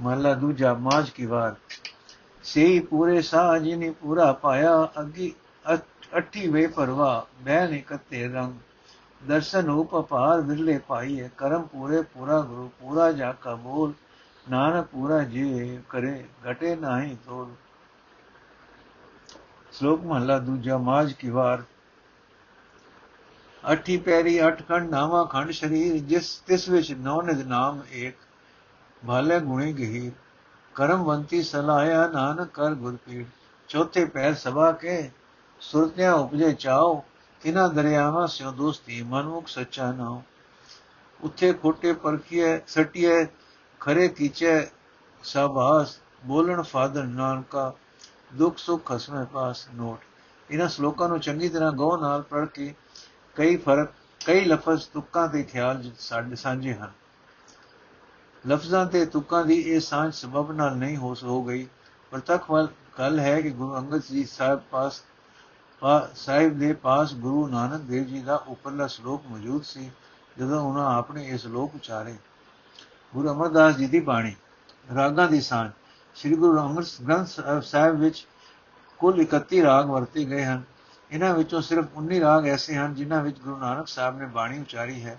ਮਹਲਾ 0.00 0.34
ਦੂਜਾ 0.34 0.74
ਮਾਜ 0.74 1.10
ਕੀ 1.10 1.26
ਵਾਰ। 1.26 1.54
ਸੇ 2.42 2.80
ਪੂਰੇ 2.80 3.22
ਸਾਹ 3.22 3.58
ਜਿਨੇ 3.58 3.90
ਪੂਰਾ 3.90 4.32
ਪਾਇਆ, 4.32 4.88
ਅੱਗੀ 5.00 5.34
ਅਠੀ 6.18 6.48
ਵੇ 6.48 6.66
ਪਰਵਾ 6.66 7.26
ਬਹਿ 7.40 7.68
ਨਿਕਤੇ 7.68 8.28
ਰੰਗ। 8.28 8.52
ਦਰਸ਼ਨ 9.26 9.70
ਉਪ 9.70 9.98
ਅਪਾਰ 9.98 10.40
ਵਿਰਲੇ 10.40 10.78
ਪਾਈਏ, 10.78 11.30
ਕਰਮ 11.36 11.62
ਪੂਰੇ 11.62 12.02
ਪੂਰਾ 12.02 12.40
ਗੁਰੂ, 12.40 12.70
ਪੂਰਾ 12.80 13.12
ਜਾ 13.12 13.32
ਕਾ 13.32 13.54
ਬੋਲ, 13.54 13.92
ਨਾਨਕ 14.50 14.86
ਪੂਰਾ 14.86 15.24
ਜੀ 15.24 15.78
ਕਰੇ, 15.88 16.24
ਘਟੇ 16.50 16.76
ਨਹੀਂ 16.76 17.16
ਤੋਲ। 17.16 17.50
ਸ਼ਲੋਕ 19.72 20.00
ਮਹਲਾ 20.00 20.38
ਦੂਜਾ 20.38 20.78
ਮਾਜ 20.78 21.12
ਕੀ 21.12 21.30
ਵਾਰ। 21.30 21.62
ਅਠੀ 23.72 23.96
ਪੈਰੀ, 23.96 24.48
ਅਠ 24.48 24.62
ਖੰਡ, 24.68 24.90
ਨਾਵਾ 24.90 25.24
ਖੰਡ 25.24 25.50
ਸ਼ਰੀਰ, 25.50 25.98
ਜਿਸ 25.98 26.38
ਤਿਸ 26.46 26.68
ਵਿੱਚ 26.68 26.92
ਨੌ 26.92 27.22
ਨਿਦ 27.22 27.46
ਨਾਮ 27.46 27.82
ਏਕ, 27.92 28.16
ਭਾਲੇ 29.06 29.40
ਗੁਣੇ 29.40 29.72
ਗਹੀ 29.72 30.12
ਕਰਮਵੰਤੀ 30.74 31.42
ਸਲਾਇਆ 31.42 32.06
ਨਾਨਕ 32.08 32.48
ਕਰ 32.48 32.74
ਗੁਰਪੀੜ 32.74 33.26
ਚੌਥੇ 33.68 34.04
ਪੈਰ 34.04 34.34
ਸਭਾ 34.34 34.72
ਕੇ, 34.72 35.10
ਸੁਰਤਿਆਂ 35.60 36.14
ਉਪਜੇ 36.14 36.52
ਚਾਓ 36.52 37.04
ਤਿਨਾ 37.42 37.68
ਦਰਿਆਵਾਂ 37.68 38.26
ਸਿਓ 38.26 38.52
ਦੋਸਤੀ, 38.52 39.02
ਮਨਮੁਖ 39.02 39.48
ਸੱਚਾ 39.48 39.92
ਨਾਮ 39.92 40.22
ਉੱਥੇ 41.20 41.52
ਖੋਟੇ 41.52 41.92
ਪਰਖੀਏ 41.92 42.60
ਸਟੀਏ 42.66 43.26
ਖਰੇ 43.80 44.08
ਕੀਚੇ 44.08 44.68
ਸਭਾਸ 45.24 45.98
ਬੋਲਣ 46.24 46.62
ਫਾਦਰ 46.62 47.04
ਨਾਨਕਾ, 47.04 47.72
ਦੁੱਖ 48.34 48.58
ਸੁੱਖ 48.58 48.92
ਹਸਮੇ 48.96 49.24
ਪਾਸ 49.24 49.68
ਨੋਟ। 49.74 49.98
ਇਹਨਾਂ 50.50 50.68
ਸ਼ਲੋਕਾਂ 50.68 51.08
ਨੂੰ 51.08 51.20
ਚੰਗੀ 51.20 51.48
ਤਰ੍ਹਾਂ 51.48 51.72
ਗੌਰ 51.72 52.00
ਨਾਲ 52.00 52.22
ਪੜ੍ਹ 52.22 52.46
ਕੇ 52.46 52.74
ਕਈ 53.36 53.56
ਫ਼ਰਕ, 53.56 53.92
ਕਈ 54.26 54.44
ਲਫ਼ਜ਼ 54.44 54.88
ਤੁਕਾਂ 54.88 55.28
ਦੇ 55.28 55.42
ਖਿਆਲ 55.42 55.90
ਸਾਡੇ, 55.98 56.36
ਸਾਂਝੇ 56.36 56.74
ਹਨ। 56.74 56.92
ਲਫ਼ਜ਼ਾਂ 58.48 58.86
ਤੇ 58.86 59.06
ਤੁਕਾਂ 59.06 59.44
ਦੀ 59.44 59.54
ਇਹ 59.54 59.80
ਸਾਂਝ 59.80 60.14
ਸਬਬ 60.14 60.52
ਨਾਲ 60.52 60.76
ਨਹੀਂ 60.76 60.96
ਹੋ 60.96 61.14
ਸੋ 61.14 61.42
ਗਈ। 61.42 61.66
ਪਰ 62.10 62.18
ਤੱਕ 62.18 62.50
ਵੱਲ 62.50 62.68
ਗੱਲ 62.98 63.20
ਹੈ 63.20 63.40
ਕਿ 63.40 63.50
ਗੁਰੂ 63.50 63.76
ਅੰਗਦ 63.76 64.02
ਜੀ 64.10 64.24
ਸਾਹਿਬ 64.24 64.60
ਪਾਸ 64.70 65.02
ਸਾਹਿਬ 66.14 66.58
ਦੇ 66.58 66.72
ਪਾਸ 66.72 67.12
ਗੁਰੂ 67.14 67.46
ਨਾਨਕ 67.48 67.80
ਦੇਵ 67.80 68.04
ਜੀ 68.04 68.20
ਦਾ 68.20 68.36
ਉੱਪਰਲਾ 68.36 68.86
ਸ਼ਲੋਕ 68.86 69.26
ਮੌਜੂਦ 69.26 69.62
ਸੀ, 69.62 69.90
ਜਦੋਂ 70.38 70.60
ਉਹਨਾਂ 70.62 70.94
ਆਪਣੇ 70.94 71.26
ਇਹ 71.26 71.38
ਸ਼ਲੋਕ 71.38 71.74
ਉਚਾਰੇ। 71.74 72.14
ਗੁਰੂ 73.14 73.30
ਅਮਰਦਾਸ 73.30 73.76
ਜੀ 73.76 73.86
ਦੀ 73.86 74.00
ਬਾਣੀ, 74.00 74.34
ਰਾਗਾਂ 74.94 75.28
ਦੀ 75.28 75.40
ਸਾਂਝ। 75.40 75.70
ਸ੍ਰੀ 76.14 76.34
ਗੁਰੂ 76.34 76.56
ਰਾਮਦਾਸ 76.56 77.00
ਗ੍ਰੰਥ 77.02 77.64
ਸਾਹਿਬ 77.64 78.00
ਵਿੱਚ 78.00 78.26
ਕੁੱਲ 78.98 79.20
31 79.20 79.62
ਰਾਗ 79.62 79.86
ਵਰਤੇ 79.86 80.24
ਗਏ 80.24 80.44
ਹਨ। 80.44 80.62
ਇਹਨਾਂ 81.10 81.34
ਵਿੱਚੋਂ 81.34 81.62
ਸਿਰਫ 81.62 81.86
19 81.96 82.20
ਰਾਗ 82.20 82.46
ਐਸੇ 82.46 82.76
ਹਨ 82.76 82.94
ਜਿਨ੍ਹਾਂ 82.94 83.22
ਵਿੱਚ 83.22 83.38
ਗੁਰੂ 83.40 83.56
ਨਾਨਕ 83.56 83.88
ਸਾਹਿਬ 83.88 84.18
ਨੇ 84.18 84.26
ਬਾਣੀ 84.26 84.60
ਉਚਾਰੀ 84.60 85.04
ਹੈ। 85.04 85.18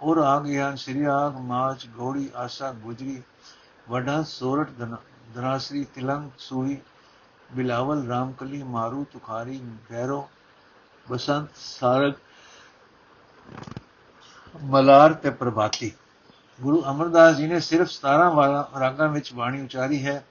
ਉਹ 0.00 0.14
ਰਾਗ 0.16 0.48
ਇਹ 0.48 0.60
ਹਨ, 0.60 0.76
ਸ੍ਰੀ 0.76 1.04
ਰਾਗ, 1.04 1.36
ਮਾਚ 1.36 1.86
ਗੋੜੀ 1.86 2.30
ਆਸਾ, 2.34 2.72
ਗੁਜਰੀ, 2.72 3.22
ਵਡਾ, 3.90 4.22
ਸੋਰਠ 4.22 4.68
ਧਨਾਸਰੀ 5.34 5.84
ਤਿਲੰਗ 5.84 6.30
ਸੂਈ 6.38 6.76
ਬਿਲਾਵਲ 7.50 8.06
ਰਾਮਕਲੀ 8.08 8.62
ਮਾਰੂ 8.62 9.04
ਤੁਖਾਰੀ 9.12 9.60
ਭੈਰੋ 9.88 10.28
ਬਸੰਤ 11.06 11.56
ਸਾਰਗ 11.56 12.12
ਮਲਾਰ 14.54 15.12
ਤੇ 15.14 15.30
ਪ੍ਰਭਾਤੀ 15.30 15.90
ਗੁਰੂ 16.60 16.82
ਅਮਰਦਾਸ 16.90 17.36
ਜੀ 17.36 17.46
ਨੇ 17.46 17.58
ਸਿਰਫ 17.60 17.88
17 17.90 18.80
ਰਾਗਾਂ 18.80 19.08
ਵਿੱਚ 19.08 19.32
ਬਾਣੀ 19.34 19.62
ਉਚਾਰੀ 19.62 20.04
ਹੈ 20.06 20.22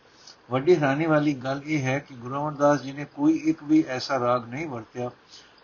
ਵੱਡੀ 0.49 0.75
ਹੈਰਾਨੀ 0.75 1.05
ਵਾਲੀ 1.05 1.33
ਗੱਲ 1.33 1.61
ਇਹ 1.65 1.83
ਹੈ 1.83 1.97
ਕਿ 1.99 2.15
ਗੁਰੂ 2.15 2.35
ਅਮਰਦਾਸ 2.35 2.81
ਜੀ 2.81 2.91
ਨੇ 2.91 3.05
ਕੋਈ 3.15 3.33
ਇੱਕ 3.45 3.63
ਵੀ 3.63 3.83
ਐਸਾ 3.87 4.19
ਰਾਗ 4.19 4.47
ਨਹੀਂ 4.49 4.67
ਵਰਤਿਆ 4.67 5.09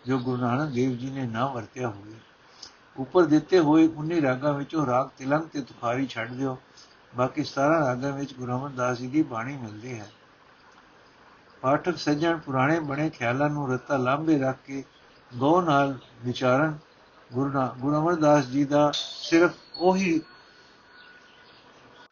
ਜੋ 0.06 0.18
ਗੁਰੂ 0.18 0.36
ਨਾਨਕ 0.36 0.72
ਦੇਵ 0.72 0.96
ਜੀ 0.96 1.10
ਨੇ 1.10 1.26
ਨਾ 1.26 1.46
ਵਰਤਿਆ 1.46 1.88
ਹੋਵੇ 1.88 2.14
ਉੱਪਰ 2.98 3.24
ਦਿੱਤੇ 3.24 3.58
ਹੋਏ 3.60 3.88
19 3.88 4.20
ਰਾਗਾਂ 4.22 4.52
ਵਿੱਚੋਂ 4.52 4.86
ਰਾਗ 4.86 5.08
ਤਿਲੰਗ 5.18 5.48
ਤੇ 5.52 5.60
ਤੁਖਾਰੀ 5.62 6.06
ਛੱਡ 6.06 6.32
ਦਿਓ 6.32 6.56
ਬਾਕੀ 7.12 7.44
17 7.50 7.80
ਰਾਗਾਂ 7.80 8.12
ਵਿੱਚ 8.12 8.34
ਗੁਰੂ 8.34 8.52
ਅਮਰਦਾਸ 8.52 8.98
ਜੀ 8.98 9.08
ਦੀ 9.08 9.22
ਬਾਣੀ 9.24 9.56
ਮਿਲਦੀ 9.56 9.98
ਹੈ 10.00 10.06
ਪਾਠਕ 11.60 11.96
ਸੱਜਣ 11.96 12.36
ਪੁਰਾਣੇ 12.36 12.78
ਬਣੇ 12.80 13.10
ਖਿਆਲਾਂ 13.10 13.50
ਨੂੰ 13.50 13.70
ਰਤਾ 13.72 13.96
ਲਾਂਬੇ 13.96 14.38
ਰੱਖ 14.38 14.56
ਕੇ 14.66 14.84
ਗੋ 15.30 15.60
ਨਾਲ 15.60 15.98
ਵਿਚਾਰਨ, 16.24 16.78
ਗੁਰੂ 17.30 17.50
ਗੁਰੂ 17.78 17.98
ਅਮਰਦਾਸ 17.98 18.46
ਜੀ 18.46 18.64
ਦਾ 18.64 18.90
ਸਿਰਫ 18.94 19.52
ਉਹੀ 19.78 20.20